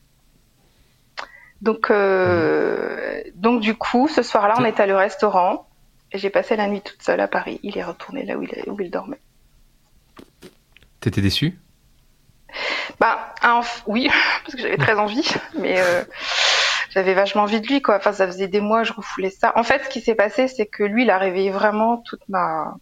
Donc, 1.60 1.90
euh, 1.90 3.22
donc 3.34 3.60
du 3.60 3.74
coup, 3.74 4.08
ce 4.08 4.22
soir-là, 4.22 4.56
on 4.58 4.64
est 4.64 4.80
allé 4.80 4.92
au 4.92 4.98
restaurant. 4.98 5.66
Et 6.12 6.18
j'ai 6.18 6.30
passé 6.30 6.56
la 6.56 6.66
nuit 6.66 6.82
toute 6.82 7.02
seule 7.02 7.20
à 7.20 7.28
Paris. 7.28 7.60
Il 7.62 7.78
est 7.78 7.84
retourné 7.84 8.24
là 8.24 8.36
où 8.36 8.42
il, 8.42 8.50
où 8.66 8.80
il 8.80 8.90
dormait. 8.90 9.20
T'étais 11.00 11.20
déçu 11.22 11.58
Bah, 12.98 13.34
un- 13.42 13.60
oui, 13.86 14.08
parce 14.44 14.54
que 14.54 14.60
j'avais 14.62 14.76
très 14.76 14.94
envie, 14.98 15.26
mais 15.58 15.80
euh, 15.80 16.04
j'avais 16.90 17.14
vachement 17.14 17.42
envie 17.42 17.60
de 17.60 17.66
lui, 17.66 17.82
quoi. 17.82 17.96
Enfin, 17.96 18.12
ça 18.12 18.26
faisait 18.26 18.48
des 18.48 18.60
mois, 18.60 18.82
je 18.84 18.92
refoulais 18.92 19.30
ça. 19.30 19.52
En 19.56 19.62
fait, 19.62 19.84
ce 19.84 19.88
qui 19.88 20.00
s'est 20.00 20.14
passé, 20.14 20.48
c'est 20.48 20.66
que 20.66 20.82
lui, 20.84 21.02
il 21.04 21.10
a 21.10 21.18
réveillé 21.18 21.50
vraiment 21.50 21.98
toute 21.98 22.22
ma, 22.28 22.74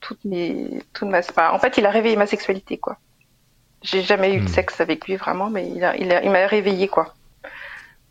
toute 0.00 0.24
mes, 0.24 0.82
toute 0.92 1.08
ma, 1.08 1.18
enfin, 1.20 1.50
en 1.52 1.58
fait, 1.58 1.78
il 1.78 1.86
a 1.86 1.90
réveillé 1.90 2.16
ma 2.16 2.26
sexualité, 2.26 2.78
quoi. 2.78 2.98
J'ai 3.82 4.02
jamais 4.02 4.34
eu 4.34 4.40
de 4.42 4.44
Hmm. 4.44 4.48
sexe 4.48 4.80
avec 4.80 5.06
lui 5.06 5.16
vraiment, 5.16 5.50
mais 5.50 5.68
il 5.70 5.84
a, 5.84 5.96
il 5.96 6.12
a- 6.12 6.22
il 6.24 6.30
m'a 6.30 6.46
réveillé, 6.46 6.88
quoi. 6.88 7.14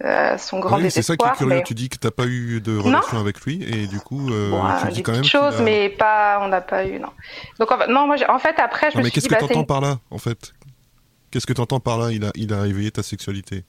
Euh, 0.03 0.37
son 0.37 0.59
grand 0.59 0.77
Oui, 0.79 0.91
c'est 0.91 1.01
ça 1.01 1.15
qui 1.15 1.25
est 1.25 1.31
curieux. 1.31 1.55
mais- 1.55 1.63
Tu 1.63 1.73
dis 1.73 1.87
que 1.87 1.95
t'as 1.97 2.11
pas 2.11 2.25
eu 2.25 2.59
de 2.59 2.77
relation 2.77 3.17
avec 3.19 3.39
lui 3.41 3.63
et 3.63 3.87
du 3.87 3.99
coup, 3.99 4.29
euh, 4.31 4.49
Bon, 4.49 4.61
tu 4.61 4.85
euh, 4.87 4.89
dis 4.89 4.95
des 4.97 5.03
quand 5.03 5.11
même. 5.13 5.23
choses, 5.23 5.59
a- 5.59 5.63
mais 5.63 5.87
pas, 5.89 6.39
on 6.41 6.49
n'a 6.49 6.59
pas 6.61 6.85
eu, 6.85 6.99
non. 6.99 7.07
Donc, 7.59 7.71
en 7.71 7.77
fait, 7.77 7.87
non, 7.87 8.05
moi, 8.05 8.17
en 8.27 8.39
fait, 8.39 8.59
après, 8.59 8.91
je 8.91 8.95
Non, 8.97 8.99
me 8.99 9.03
mais 9.03 9.09
suis 9.09 9.13
qu'est-ce 9.21 9.27
dit, 9.27 9.29
que 9.29 9.33
bah, 9.41 9.47
t'entends 9.47 9.61
c'est- 9.61 9.65
par 9.65 9.79
là, 9.81 9.99
en 10.11 10.17
fait? 10.17 10.53
Qu'est-ce 11.31 11.47
que 11.47 11.53
t'entends 11.53 11.79
par 11.79 11.97
là? 11.97 12.11
Il 12.11 12.25
a, 12.25 12.31
il 12.35 12.53
a 12.53 12.61
réveillé 12.61 12.91
ta 12.91 13.01
sexualité. 13.01 13.63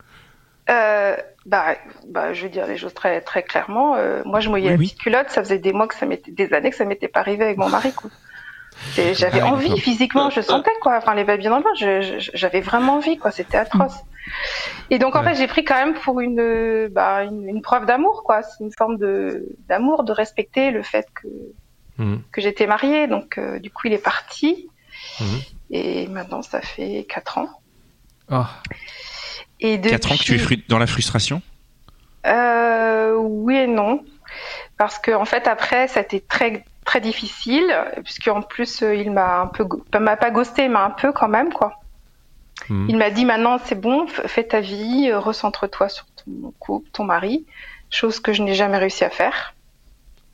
Euh, 0.70 1.14
bah, 1.46 1.76
bah, 2.08 2.32
je 2.32 2.42
veux 2.42 2.48
dire 2.48 2.66
les 2.66 2.78
choses 2.78 2.94
très, 2.94 3.20
très 3.20 3.42
clairement. 3.42 3.94
Euh, 3.96 4.22
moi, 4.24 4.40
je 4.40 4.48
mouillais 4.48 4.64
Oui, 4.64 4.70
la 4.72 4.78
oui. 4.78 4.86
petite 4.86 5.00
culotte. 5.00 5.30
Ça 5.30 5.42
faisait 5.42 5.58
des 5.58 5.72
mois 5.72 5.86
que 5.86 5.94
ça 5.94 6.04
m'était, 6.06 6.32
des 6.32 6.52
années 6.52 6.70
que 6.70 6.76
ça 6.76 6.84
m'était 6.84 7.06
pas 7.08 7.20
arrivé 7.20 7.44
avec 7.44 7.58
mon 7.58 7.68
mari, 7.68 7.92
J'avais 8.96 9.40
Ah 9.40 9.54
oui, 9.56 9.70
envie 9.70 9.80
physiquement, 9.80 10.30
je 10.30 10.40
sentais 10.40 10.70
quoi. 10.82 10.96
Enfin, 10.96 11.14
les 11.14 11.22
babines 11.22 11.50
dans 11.50 11.58
le 11.58 11.62
ventre, 11.62 12.18
j'avais 12.34 12.60
vraiment 12.60 12.96
envie, 12.96 13.18
quoi. 13.18 13.30
C'était 13.30 13.56
atroce. 13.58 13.94
Et 14.90 14.98
donc, 14.98 15.16
en 15.16 15.22
Ouais. 15.22 15.30
fait, 15.30 15.34
j'ai 15.36 15.46
pris 15.46 15.64
quand 15.64 15.74
même 15.76 15.94
pour 15.94 16.20
une, 16.20 16.88
bah, 16.88 17.24
une, 17.24 17.48
une 17.48 17.62
preuve 17.62 17.86
d'amour, 17.86 18.22
quoi. 18.24 18.42
C'est 18.42 18.62
une 18.64 18.72
forme 18.76 18.96
de 18.98 19.46
d'amour, 19.68 20.04
de 20.04 20.12
respecter 20.12 20.70
le 20.70 20.82
fait 20.82 21.06
que 21.14 21.28
Mhm. 21.98 22.22
que 22.32 22.40
j'étais 22.40 22.66
mariée. 22.66 23.06
Donc, 23.06 23.38
euh, 23.38 23.58
du 23.60 23.70
coup, 23.70 23.86
il 23.86 23.92
est 23.92 23.98
parti. 24.02 24.68
Mhm. 25.20 25.40
Et 25.70 26.06
maintenant, 26.08 26.42
ça 26.42 26.60
fait 26.60 27.06
quatre 27.08 27.38
ans. 27.38 27.48
Oh, 28.30 28.44
Et 29.60 29.76
depuis... 29.78 29.90
4 29.90 30.12
ans 30.12 30.16
que 30.16 30.22
tu 30.24 30.34
es 30.34 30.38
fru- 30.38 30.64
dans 30.68 30.78
la 30.78 30.86
frustration? 30.86 31.42
Euh, 32.26 33.14
oui 33.16 33.56
et 33.56 33.66
non. 33.66 34.02
Parce 34.78 34.98
que 34.98 35.12
en 35.12 35.24
fait 35.24 35.46
après 35.46 35.86
ça 35.88 36.00
a 36.00 36.02
été 36.02 36.20
très 36.20 36.64
très 36.84 37.00
difficile 37.00 37.64
puisqu'en 38.02 38.42
plus 38.42 38.82
euh, 38.82 38.94
il 38.94 39.10
m'a 39.12 39.40
un 39.40 39.46
peu 39.46 39.66
m'a 40.00 40.16
pas 40.16 40.30
ghosté 40.30 40.68
mais 40.68 40.78
un 40.78 40.90
peu 40.90 41.12
quand 41.12 41.28
même 41.28 41.52
quoi. 41.52 41.74
Mhm. 42.68 42.86
Il 42.88 42.96
m'a 42.96 43.10
dit 43.10 43.24
maintenant 43.24 43.58
c'est 43.64 43.80
bon 43.80 44.06
fais 44.06 44.44
ta 44.44 44.60
vie 44.60 45.08
euh, 45.10 45.18
recentre-toi 45.18 45.88
sur 45.88 46.06
ton 46.16 46.52
couple 46.58 46.88
ton 46.92 47.04
mari 47.04 47.44
chose 47.90 48.20
que 48.20 48.32
je 48.32 48.42
n'ai 48.42 48.54
jamais 48.54 48.78
réussi 48.78 49.04
à 49.04 49.10
faire. 49.10 49.54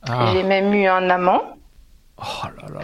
Ah. 0.03 0.31
J'ai 0.33 0.43
même 0.43 0.73
eu 0.73 0.87
un 0.87 1.09
amant. 1.09 1.41
Oh 2.17 2.47
là 2.57 2.67
là. 2.73 2.79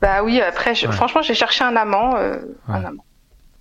Bah 0.00 0.22
oui 0.22 0.40
après 0.40 0.74
je- 0.74 0.86
Ouais. 0.86 0.92
franchement 0.92 1.22
j'ai 1.22 1.34
cherché 1.34 1.64
un 1.64 1.76
amant 1.76 2.16
euh, 2.16 2.40
un 2.68 2.84
amant 2.84 3.04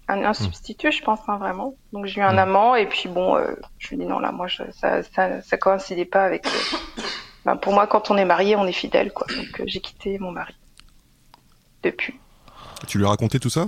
un, 0.09 0.23
un 0.23 0.33
substitut 0.33 0.91
je 0.91 1.01
pense 1.03 1.19
hein, 1.27 1.37
vraiment. 1.37 1.73
Donc 1.91 2.05
j'ai 2.05 2.21
eu 2.21 2.23
un 2.23 2.37
amant 2.37 2.75
et 2.75 2.85
puis 2.87 3.09
bon 3.09 3.35
euh, 3.35 3.55
je 3.79 3.89
lui 3.89 3.97
dis 3.97 4.05
non 4.05 4.19
là 4.19 4.31
moi 4.31 4.47
je, 4.47 4.63
ça, 4.71 5.03
ça 5.03 5.41
ça 5.41 5.57
coïncidait 5.57 6.05
pas 6.05 6.23
avec 6.23 6.45
euh, 6.47 6.49
ben, 7.45 7.55
pour 7.55 7.71
moi, 7.73 7.87
quand 7.87 8.11
on 8.11 8.17
est 8.17 8.25
marié, 8.25 8.57
on 8.57 8.65
est 8.67 8.73
fidèle, 8.73 9.13
quoi. 9.13 9.25
Donc, 9.33 9.61
euh, 9.61 9.63
j'ai 9.67 9.79
quitté 9.79 10.19
mon 10.19 10.31
mari. 10.33 10.53
Depuis. 11.81 12.19
Tu 12.87 12.97
lui 12.97 13.05
as 13.05 13.09
raconté 13.09 13.39
tout 13.39 13.49
ça? 13.49 13.67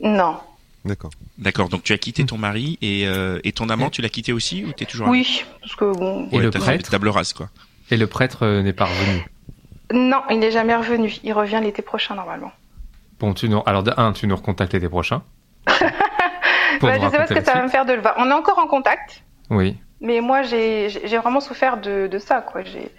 Non. 0.00 0.36
D'accord. 0.84 1.10
D'accord, 1.38 1.68
donc 1.68 1.82
tu 1.84 1.92
as 1.92 1.98
quitté 1.98 2.24
ton 2.26 2.38
mari 2.38 2.78
et, 2.82 3.06
euh, 3.06 3.38
et 3.44 3.52
ton 3.52 3.68
amant, 3.68 3.88
tu 3.90 4.02
l'as 4.02 4.08
quitté 4.08 4.32
aussi 4.32 4.64
ou 4.64 4.72
t'es 4.72 4.84
toujours 4.84 5.08
Oui, 5.08 5.44
parce 5.60 5.76
que 5.76 5.96
bon. 5.96 6.28
Et 6.32 6.38
le 6.38 6.50
t'as 6.50 6.58
fait 6.58 6.64
prêtre 6.64 6.90
table 6.90 7.08
rase 7.08 7.32
quoi. 7.32 7.48
Et 7.90 7.96
le 7.96 8.06
prêtre 8.06 8.44
euh, 8.44 8.62
n'est 8.62 8.72
pas 8.72 8.86
revenu. 8.86 9.24
Non, 9.92 10.22
il 10.30 10.38
n'est 10.40 10.50
jamais 10.50 10.74
revenu. 10.74 11.14
Il 11.22 11.32
revient 11.34 11.60
l'été 11.62 11.82
prochain, 11.82 12.14
normalement. 12.14 12.50
Bon, 13.20 13.34
tu 13.34 13.48
nous... 13.48 13.62
alors 13.66 13.82
de 13.82 13.92
un, 13.96 14.12
tu 14.12 14.26
nous 14.26 14.34
recontactes 14.36 14.72
l'été 14.72 14.88
prochain. 14.88 15.22
Pour 15.66 16.88
Bah, 16.88 16.98
nous 16.98 17.04
je 17.04 17.10
sais 17.10 17.16
pas 17.18 17.26
ce 17.26 17.34
que 17.34 17.44
ça 17.44 17.54
va 17.54 17.62
me 17.62 17.68
faire 17.68 17.84
de 17.86 17.92
le 17.92 18.00
voir. 18.00 18.14
On 18.18 18.28
est 18.28 18.32
encore 18.34 18.58
en 18.58 18.66
contact. 18.66 19.22
Oui. 19.50 19.76
Mais 20.00 20.20
moi, 20.20 20.42
j'ai 20.42 20.88
vraiment 21.22 21.40
souffert 21.40 21.76
de, 21.80 22.08
de 22.08 22.18
ça, 22.18 22.40
quoi. 22.40 22.64
J'ai- 22.64 22.90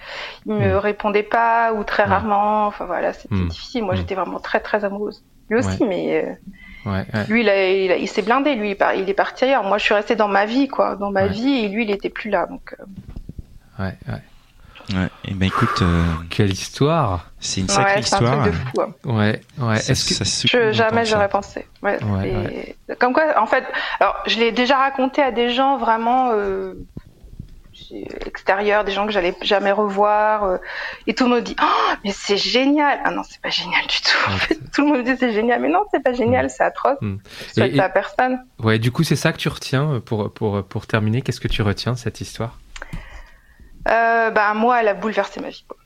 Il 0.45 0.53
me 0.53 0.75
Mm. 0.75 0.77
répondait 0.77 1.23
pas 1.23 1.73
ou 1.73 1.84
très 1.84 2.03
Ouais. 2.03 2.10
rarement. 2.10 2.67
Enfin 2.67 2.86
voilà, 2.86 3.12
c'était 3.12 3.36
Mm. 3.36 3.47
difficile. 3.49 3.84
Moi, 3.84 3.95
Mm. 3.95 3.97
j'étais 3.97 4.15
vraiment 4.15 4.39
très 4.39 4.62
très 4.62 4.86
amoureuse. 4.86 5.23
Lui 5.49 5.58
aussi, 5.60 5.82
Ouais. 5.84 5.88
mais 5.89 6.23
euh, 6.23 6.34
Ouais, 6.85 7.05
ouais. 7.13 7.25
lui, 7.29 7.41
il, 7.41 7.49
a- 7.49 7.71
il, 7.71 7.91
a- 7.91 7.97
il 7.97 8.07
s'est 8.07 8.21
blindé. 8.21 8.55
Lui, 8.55 8.71
il, 8.71 8.75
par- 8.75 8.93
il 8.95 9.09
est 9.09 9.13
parti 9.13 9.45
ailleurs. 9.45 9.63
Moi, 9.63 9.77
je 9.77 9.83
suis 9.83 9.93
restée 9.93 10.15
dans 10.15 10.27
ma 10.27 10.45
vie, 10.45 10.67
quoi, 10.67 10.95
dans 10.95 11.11
ma 11.11 11.23
Ouais. 11.23 11.29
vie, 11.29 11.65
et 11.65 11.69
lui, 11.69 11.83
il 11.85 11.91
était 11.91 12.09
plus 12.09 12.29
là. 12.29 12.45
Donc, 12.47 12.75
euh, 12.79 13.83
ouais, 13.83 13.93
ouais. 14.07 14.19
Ouais. 14.93 15.07
Et 15.23 15.33
ben 15.33 15.45
écoute, 15.45 15.81
euh, 15.81 16.03
Quelle 16.29 16.51
histoire. 16.51 17.31
c'est 17.39 17.61
une 17.61 17.69
sacrée 17.69 17.95
ouais, 17.95 18.01
c'est 18.01 18.15
un 18.15 18.19
histoire. 18.19 18.41
truc 18.41 18.53
de 18.53 18.57
fou. 18.57 18.81
hein. 18.81 18.93
Ouais, 19.05 19.41
ouais. 19.59 19.79
Ça- 19.79 19.93
Est-ce 19.93 20.09
que 20.19 20.25
ça 20.25 20.25
Je, 20.45 20.73
jamais 20.73 21.05
j'aurais 21.05 21.29
pensé. 21.29 21.65
Ouais, 21.81 22.03
Ouais, 22.03 22.75
c'est- 22.89 22.95
Comme 22.99 23.13
quoi, 23.13 23.23
en 23.41 23.45
fait, 23.45 23.63
alors 24.01 24.21
je 24.27 24.37
l'ai 24.39 24.51
déjà 24.51 24.75
raconté 24.77 25.21
à 25.21 25.31
des 25.31 25.51
gens 25.51 25.77
vraiment 25.77 26.31
euh, 26.33 26.73
extérieurs, 28.25 28.84
des 28.84 28.91
gens 28.91 29.06
que 29.06 29.12
j'allais 29.12 29.36
jamais 29.41 29.71
revoir, 29.71 30.43
euh, 30.43 30.58
et 31.08 31.13
tout 31.15 31.25
le 31.25 31.29
monde 31.32 31.43
dit 31.43 31.56
oh 31.62 31.91
mais 32.03 32.12
c'est 32.12 32.38
génial. 32.38 32.99
Ah 33.06 33.12
non, 33.12 33.21
c'est 33.29 33.41
pas 33.41 33.49
génial 33.49 33.82
du 33.88 34.01
tout. 34.01 34.29
En 34.29 34.34
Ouais, 34.34 34.38
fait, 34.39 34.60
tout 34.73 34.82
le 34.82 34.88
monde 34.88 35.03
dit 35.03 35.15
c'est 35.19 35.34
génial, 35.34 35.62
mais 35.62 35.69
non, 35.69 35.84
c'est 35.91 36.01
pas 36.03 36.13
génial, 36.13 36.49
c'est 36.49 36.63
atroce. 36.63 36.97
Mm. 37.01 37.15
Je 37.49 37.53
souhaite 37.53 37.73
Et- 37.73 37.77
ça 37.77 37.84
à 37.86 37.89
personne. 37.89 38.39
Ouais, 38.60 38.79
du 38.79 38.91
coup, 38.91 39.03
c'est 39.03 39.15
ça 39.15 39.32
que 39.32 39.38
tu 39.38 39.49
retiens 39.49 39.93
euh, 39.93 39.99
pour, 39.99 40.32
pour, 40.34 40.63
pour 40.63 40.88
terminer. 40.88 41.21
Qu'est-ce 41.21 41.39
que 41.41 41.47
tu 41.47 41.62
retiens 41.62 41.93
de 41.93 41.97
cette 41.97 42.21
histoire? 42.21 42.58
Euh, 43.89 44.29
bah 44.32 44.53
moi, 44.53 44.79
elle 44.82 44.88
a 44.88 44.93
bouleversé 44.93 45.41
ma 45.41 45.49
vie. 45.49 45.65
quoi. 45.67 45.77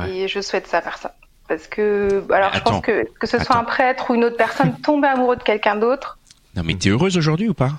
Ouais. 0.00 0.10
Et 0.10 0.28
je 0.28 0.40
souhaite 0.40 0.66
ça 0.66 0.78
à 0.78 0.82
personne. 0.82 1.12
Parce 1.46 1.66
que, 1.66 2.24
alors 2.32 2.54
je 2.54 2.60
pense 2.60 2.80
que 2.80 3.04
que 3.18 3.26
ce 3.26 3.36
soit 3.38 3.56
Attends. 3.56 3.60
un 3.60 3.64
prêtre 3.64 4.10
ou 4.10 4.14
une 4.14 4.24
autre 4.24 4.36
personne 4.38 4.80
tomber 4.80 5.08
amoureux 5.08 5.36
de 5.36 5.42
quelqu'un 5.42 5.76
d'autre, 5.76 6.18
Non 6.56 6.62
mais 6.64 6.74
t'es 6.74 6.88
heureuse 6.88 7.18
aujourd'hui 7.18 7.48
ou 7.50 7.54
pas? 7.54 7.72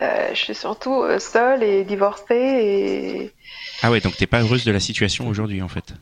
Euh, 0.00 0.28
je 0.32 0.38
suis 0.38 0.54
surtout 0.54 1.02
euh, 1.02 1.18
seule 1.18 1.62
et 1.62 1.84
divorcée 1.84 2.34
et 2.34 3.32
Ah 3.82 3.90
ouais, 3.90 4.00
donc 4.00 4.16
t'es 4.16 4.26
pas 4.26 4.40
heureuse 4.40 4.64
de 4.64 4.72
la 4.72 4.80
situation 4.80 5.28
aujourd'hui 5.28 5.60
en 5.62 5.68
fait. 5.68 5.94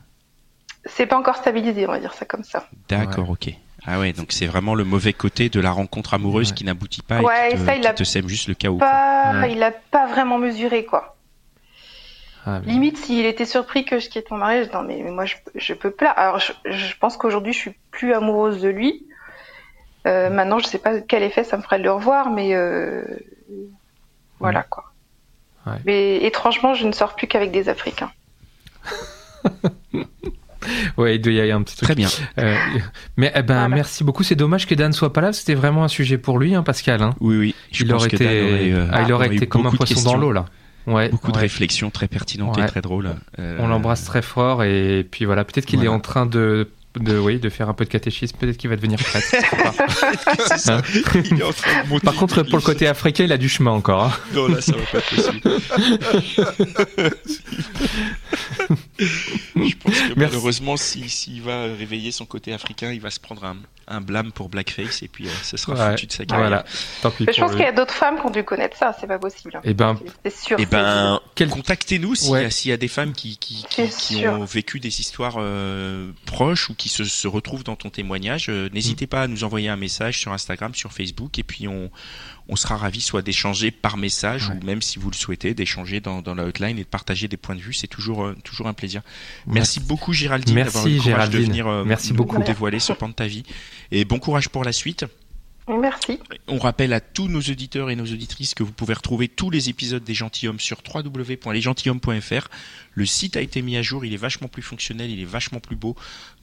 c'est 0.85 1.05
pas 1.05 1.17
encore 1.17 1.35
stabilisé, 1.35 1.85
on 1.87 1.91
va 1.91 1.99
dire 1.99 2.13
ça 2.13 2.25
comme 2.25 2.43
ça. 2.43 2.67
D'accord, 2.89 3.29
ok. 3.29 3.49
Ah 3.85 3.99
ouais, 3.99 4.13
donc 4.13 4.31
c'est 4.31 4.45
vraiment 4.45 4.75
le 4.75 4.83
mauvais 4.83 5.11
côté 5.13 5.49
de 5.49 5.59
la 5.59 5.71
rencontre 5.71 6.13
amoureuse 6.13 6.49
Ouais. 6.49 6.55
qui 6.55 6.63
n'aboutit 6.65 7.01
pas 7.01 7.19
Ouais, 7.21 7.49
et 7.49 7.53
qui 7.55 7.59
te, 7.61 7.65
ça, 7.65 7.75
il 7.75 7.81
qui 7.81 7.87
a 7.87 7.93
te 7.93 8.03
sème 8.03 8.27
juste 8.27 8.47
le 8.47 8.53
chaos. 8.53 8.77
Pas, 8.77 9.33
Ouais. 9.41 9.51
il 9.53 9.61
a 9.63 9.71
pas 9.71 10.05
vraiment 10.07 10.37
mesuré 10.37 10.85
quoi. 10.85 11.15
Ah, 12.45 12.59
mais- 12.65 12.71
Limite, 12.73 12.97
s'il 12.97 13.25
était 13.25 13.45
surpris 13.45 13.85
que 13.85 13.99
je 13.99 14.09
quitte 14.09 14.31
mon 14.31 14.37
mari, 14.37 14.59
je 14.63 14.69
dis 14.69 14.73
non 14.75 14.83
mais, 14.83 15.01
mais 15.03 15.11
moi 15.11 15.25
je, 15.25 15.35
je 15.55 15.73
peux 15.73 15.91
pas. 15.91 16.09
Alors 16.09 16.39
je, 16.39 16.53
je 16.65 16.95
pense 16.99 17.17
qu'aujourd'hui 17.17 17.53
je 17.53 17.57
suis 17.57 17.73
plus 17.91 18.13
amoureuse 18.13 18.61
de 18.61 18.69
lui. 18.69 19.05
Euh, 20.07 20.31
maintenant, 20.31 20.57
je 20.57 20.65
sais 20.65 20.79
pas 20.79 20.99
quel 21.01 21.21
effet 21.21 21.43
ça 21.43 21.57
me 21.57 21.61
ferait 21.61 21.77
de 21.77 21.83
le 21.83 21.91
revoir, 21.91 22.31
mais 22.31 22.55
euh, 22.55 23.03
voilà 24.41 24.63
quoi. 24.63 24.91
Ouais. 25.67 25.77
Mais 25.85 26.17
étrangement, 26.25 26.73
je 26.73 26.85
ne 26.87 26.91
sors 26.91 27.15
plus 27.15 27.27
qu'avec 27.27 27.51
des 27.51 27.69
Africains. 27.69 28.11
Ouais, 30.95 31.15
il 31.15 31.21
doit 31.21 31.33
y 31.33 31.39
avoir 31.41 31.57
un 31.59 31.63
petit 31.63 31.75
truc. 31.75 31.87
Très 31.87 31.95
bien. 31.95 32.07
Euh, 32.37 32.55
mais 33.17 33.31
eh 33.35 33.41
ben, 33.41 33.55
Voilà. 33.55 33.67
merci 33.69 34.03
beaucoup. 34.03 34.21
C'est 34.21 34.35
dommage 34.35 34.67
que 34.67 34.75
Dan 34.75 34.93
soit 34.93 35.11
pas 35.11 35.21
là. 35.21 35.33
C'était 35.33 35.55
vraiment 35.55 35.83
un 35.83 35.87
sujet 35.87 36.19
pour 36.19 36.37
lui, 36.37 36.53
hein, 36.53 36.61
Pascal. 36.61 37.01
hein. 37.01 37.15
Oui, 37.19 37.35
oui. 37.37 37.55
Je 37.71 37.83
il 37.83 37.89
pense 37.89 38.01
aurait 38.01 38.09
que 38.11 38.15
été, 38.17 38.25
aurait, 38.25 38.71
euh, 38.71 38.87
ah, 38.91 39.01
il 39.01 39.03
aurait 39.05 39.25
aurait 39.25 39.33
eu 39.33 39.37
été 39.37 39.47
comme 39.47 39.65
un 39.65 39.71
poisson 39.71 40.03
dans 40.03 40.17
l'eau 40.17 40.31
là. 40.31 40.45
Ouais. 40.85 41.09
Beaucoup 41.09 41.31
de 41.31 41.37
réflexions 41.39 41.89
très 41.89 42.07
pertinentes 42.07 42.57
Ouais. 42.57 42.63
et 42.63 42.67
très 42.67 42.81
drôles. 42.81 43.09
Euh, 43.39 43.57
On 43.59 43.67
l'embrasse 43.67 44.05
très 44.05 44.21
fort 44.21 44.63
et 44.63 45.03
puis 45.09 45.25
voilà. 45.25 45.45
Peut-être 45.45 45.65
qu'il 45.65 45.83
est 45.83 45.87
en 45.87 45.99
train 45.99 46.27
de, 46.27 46.69
de, 46.99 47.17
oui, 47.17 47.39
de 47.39 47.49
faire 47.49 47.69
un 47.69 47.73
peu 47.73 47.85
de 47.85 47.89
catéchisme. 47.89 48.37
Peut-être 48.37 48.57
qu'il 48.57 48.69
va 48.69 48.75
devenir 48.75 48.99
prêtre. 48.99 49.27
Hein 50.67 50.81
de 50.93 51.99
Par 51.99 52.13
contre, 52.15 52.43
pour 52.43 52.57
le 52.57 52.63
côté 52.63 52.87
africain, 52.87 53.23
il 53.23 53.31
a 53.31 53.37
du 53.37 53.49
chemin 53.49 53.71
encore. 53.71 54.03
hein. 54.05 54.11
Non, 54.33 54.47
là, 54.47 54.61
ça 54.61 54.73
va 54.73 54.83
pas 54.91 54.97
être 54.97 55.15
possible. 55.15 55.41
Je 58.99 59.75
pense 59.75 59.93
que 59.93 59.99
Merci. 59.99 60.13
malheureusement, 60.17 60.77
s'il 60.77 61.41
va 61.41 61.63
réveiller 61.63 62.11
son 62.11 62.25
côté 62.25 62.53
africain, 62.53 62.91
il 62.91 63.01
va 63.01 63.09
se 63.09 63.19
prendre 63.19 63.43
un, 63.43 63.57
un 63.87 64.01
blâme 64.01 64.31
pour 64.31 64.49
blackface 64.49 65.01
et 65.03 65.07
puis 65.07 65.27
euh, 65.27 65.31
ce 65.43 65.57
sera 65.57 65.73
Ouais. 65.73 65.91
foutu 65.91 66.07
de 66.07 66.11
sa 66.11 66.25
carrière. 66.25 66.47
Voilà. 66.47 66.65
Tant 67.01 67.11
pis 67.11 67.23
Mais 67.25 67.33
je 67.33 67.39
pense 67.41 67.51
qu'il 67.51 67.61
y 67.61 67.65
a 67.65 67.71
d'autres 67.71 67.93
femmes 67.93 68.19
qui 68.19 68.25
ont 68.25 68.29
dû 68.31 68.43
connaître 68.43 68.77
ça, 68.77 68.95
c'est 68.99 69.07
pas 69.07 69.19
possible. 69.19 69.59
Eh 69.63 69.73
ben, 69.73 69.97
c'est 70.23 70.35
sûr. 70.35 70.57
Eh 70.59 70.65
ben, 70.65 71.19
Quel- 71.35 71.49
contactez-nous 71.49 72.15
s'il 72.15 72.29
y, 72.29 72.31
Ouais. 72.31 72.49
y 72.65 72.71
a 72.71 72.77
des 72.77 72.87
femmes 72.87 73.13
qui, 73.13 73.37
qui, 73.37 73.65
qui, 73.69 73.87
C'est 73.87 73.89
qui 73.89 74.15
sûr. 74.21 74.31
ont 74.33 74.45
vécu 74.45 74.79
des 74.79 74.99
histoires 75.01 75.35
euh, 75.39 76.11
proches 76.25 76.69
ou 76.69 76.75
qui 76.75 76.89
se, 76.89 77.03
se 77.03 77.27
retrouvent 77.27 77.63
dans 77.63 77.75
ton 77.75 77.89
témoignage. 77.89 78.47
euh, 78.49 78.69
N'hésitez 78.73 79.07
pas 79.07 79.23
à 79.23 79.27
nous 79.27 79.43
envoyer 79.43 79.69
un 79.69 79.77
message 79.77 80.19
sur 80.19 80.31
Instagram, 80.31 80.73
sur 80.75 80.91
Facebook, 80.93 81.37
et 81.39 81.43
puis 81.43 81.67
on, 81.67 81.89
on 82.51 82.55
sera 82.57 82.77
ravis 82.77 83.01
soit 83.01 83.21
d'échanger 83.23 83.71
par 83.71 83.97
message 83.97 84.49
Ouais. 84.49 84.55
ou 84.61 84.65
même 84.65 84.81
si 84.81 84.99
vous 84.99 85.09
le 85.09 85.15
souhaitez, 85.15 85.53
d'échanger 85.53 86.01
dans, 86.01 86.21
dans 86.21 86.35
la 86.35 86.43
hotline 86.43 86.77
et 86.77 86.83
de 86.83 86.87
partager 86.87 87.27
des 87.27 87.37
points 87.37 87.55
de 87.55 87.61
vue. 87.61 87.73
C'est 87.73 87.87
toujours, 87.87 88.25
euh, 88.25 88.35
toujours 88.43 88.67
un 88.67 88.73
plaisir. 88.73 89.01
Merci 89.47 89.79
beaucoup 89.79 90.11
Géraldine 90.13 90.53
Merci, 90.55 90.73
d'avoir 90.73 90.87
eu 90.87 90.95
le 90.95 91.01
courage 91.01 91.15
de 91.29 91.31
Géraldine. 91.31 91.49
venir 91.51 91.67
euh, 91.67 91.83
Merci 91.85 92.09
nous 92.11 92.17
beaucoup. 92.17 92.43
dévoiler 92.43 92.79
ce 92.79 92.93
pan 92.93 93.07
de 93.09 93.13
ta 93.13 93.25
vie. 93.25 93.43
Et 93.91 94.05
bon 94.05 94.19
courage 94.19 94.49
pour 94.49 94.63
la 94.63 94.73
suite. 94.73 95.05
Merci. 95.67 96.19
On 96.47 96.57
rappelle 96.57 96.91
à 96.91 96.99
tous 96.99 97.27
nos 97.27 97.39
auditeurs 97.39 97.91
et 97.91 97.95
nos 97.95 98.05
auditrices 98.05 98.55
que 98.55 98.63
vous 98.63 98.71
pouvez 98.71 98.95
retrouver 98.95 99.27
tous 99.27 99.51
les 99.51 99.69
épisodes 99.69 100.03
des 100.03 100.15
gentilshommes 100.15 100.59
sur 100.59 100.81
www.lesgentilhommes.fr. 100.83 102.47
Le 102.93 103.05
site 103.05 103.37
a 103.37 103.41
été 103.41 103.61
mis 103.61 103.77
à 103.77 103.81
jour, 103.81 104.03
il 104.03 104.13
est 104.13 104.17
vachement 104.17 104.47
plus 104.47 104.63
fonctionnel, 104.63 105.11
il 105.11 105.21
est 105.21 105.25
vachement 105.25 105.59
plus 105.59 105.75
beau. 105.75 105.95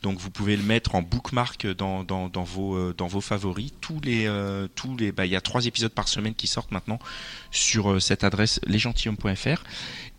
Donc 0.03 0.19
vous 0.19 0.31
pouvez 0.31 0.57
le 0.57 0.63
mettre 0.63 0.95
en 0.95 1.03
bookmark 1.03 1.67
dans, 1.67 2.07
euh, 2.09 2.93
vos 2.97 3.21
favoris. 3.21 3.73
Tous 3.81 4.01
les, 4.01 4.27
euh, 4.27 4.69
tous 4.75 4.97
les, 4.97 5.11
bah, 5.11 5.27
il 5.27 5.33
y 5.33 5.37
a 5.37 5.41
trois 5.41 5.67
épisodes 5.67 5.93
par 5.93 6.09
semaine 6.09 6.35
qui 6.35 6.47
sortent 6.47 6.71
maintenant 6.71 7.01
sur 7.51 7.91
euh, 7.91 8.01
cette 8.01 8.23
adresse 8.23 8.61
lesgentilhommes.fr. 8.67 9.65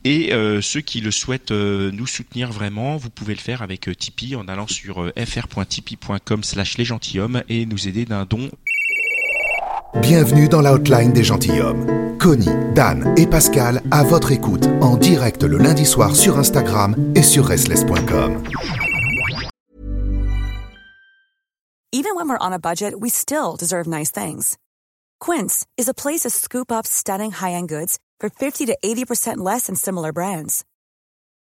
Et 0.06 0.32
ceux 0.62 0.80
qui 0.80 1.02
le 1.02 1.12
souhaitent 1.12 1.52
nous 1.52 2.08
soutenir 2.08 2.54
vraiment, 2.54 2.96
vous 2.96 3.10
pouvez 3.10 3.34
le 3.34 3.40
faire 3.42 3.62
avec 3.62 3.90
Tipeee 3.98 4.38
en 4.38 4.48
allant 4.48 4.66
sur 4.66 5.12
fr.tipeee.com 5.18 6.42
slash 6.42 6.78
lesgentilhommes 6.78 7.44
et 7.50 7.66
nous 7.66 7.90
aider 7.90 8.06
d'un 8.06 8.24
don 8.24 8.50
Bienvenue 9.96 10.48
dans 10.48 10.62
la 10.62 10.74
hotline 10.74 11.12
des 11.14 11.24
gentilshommes. 11.24 12.18
Connie, 12.20 12.46
Dan 12.76 13.12
et 13.18 13.26
Pascal 13.26 13.82
à 13.90 14.04
votre 14.04 14.32
écoute 14.32 14.68
en 14.82 14.98
direct 14.98 15.42
le 15.42 15.58
lundi 15.58 15.84
soir 15.84 16.16
sur 16.16 16.38
Instagram 16.38 16.96
et 17.16 17.24
sur 17.24 17.48
restless.com. 17.48 18.44
Even 21.92 22.16
when 22.16 22.30
we're 22.30 22.38
on 22.40 22.54
a 22.54 22.60
budget, 22.60 22.94
we 23.00 23.10
still 23.10 23.56
deserve 23.58 23.88
nice 23.88 24.12
things. 24.12 24.58
Quince 25.20 25.66
is 25.76 25.90
a 25.90 25.94
place 25.94 26.22
to 26.22 26.30
scoop 26.30 26.72
up 26.72 26.86
stunning 26.86 27.32
high-end 27.32 27.68
goods 27.68 27.98
for 28.20 28.30
50 28.30 28.68
to 28.68 28.78
80% 28.84 29.38
less 29.38 29.66
than 29.66 29.76
similar 29.76 30.14
brands. 30.14 30.64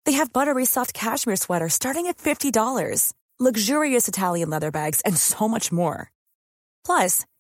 They 0.06 0.14
have 0.14 0.34
buttery 0.34 0.66
soft 0.66 0.94
cashmere 0.94 1.36
sweaters 1.36 1.76
starting 1.76 2.08
at 2.08 2.18
$50, 2.18 3.14
luxurious 3.40 4.08
Italian 4.08 4.50
leather 4.50 4.72
bags, 4.72 5.02
and 5.06 5.16
so 5.16 5.48
much 5.48 5.72
more. 5.72 6.12
Plus, 6.84 7.26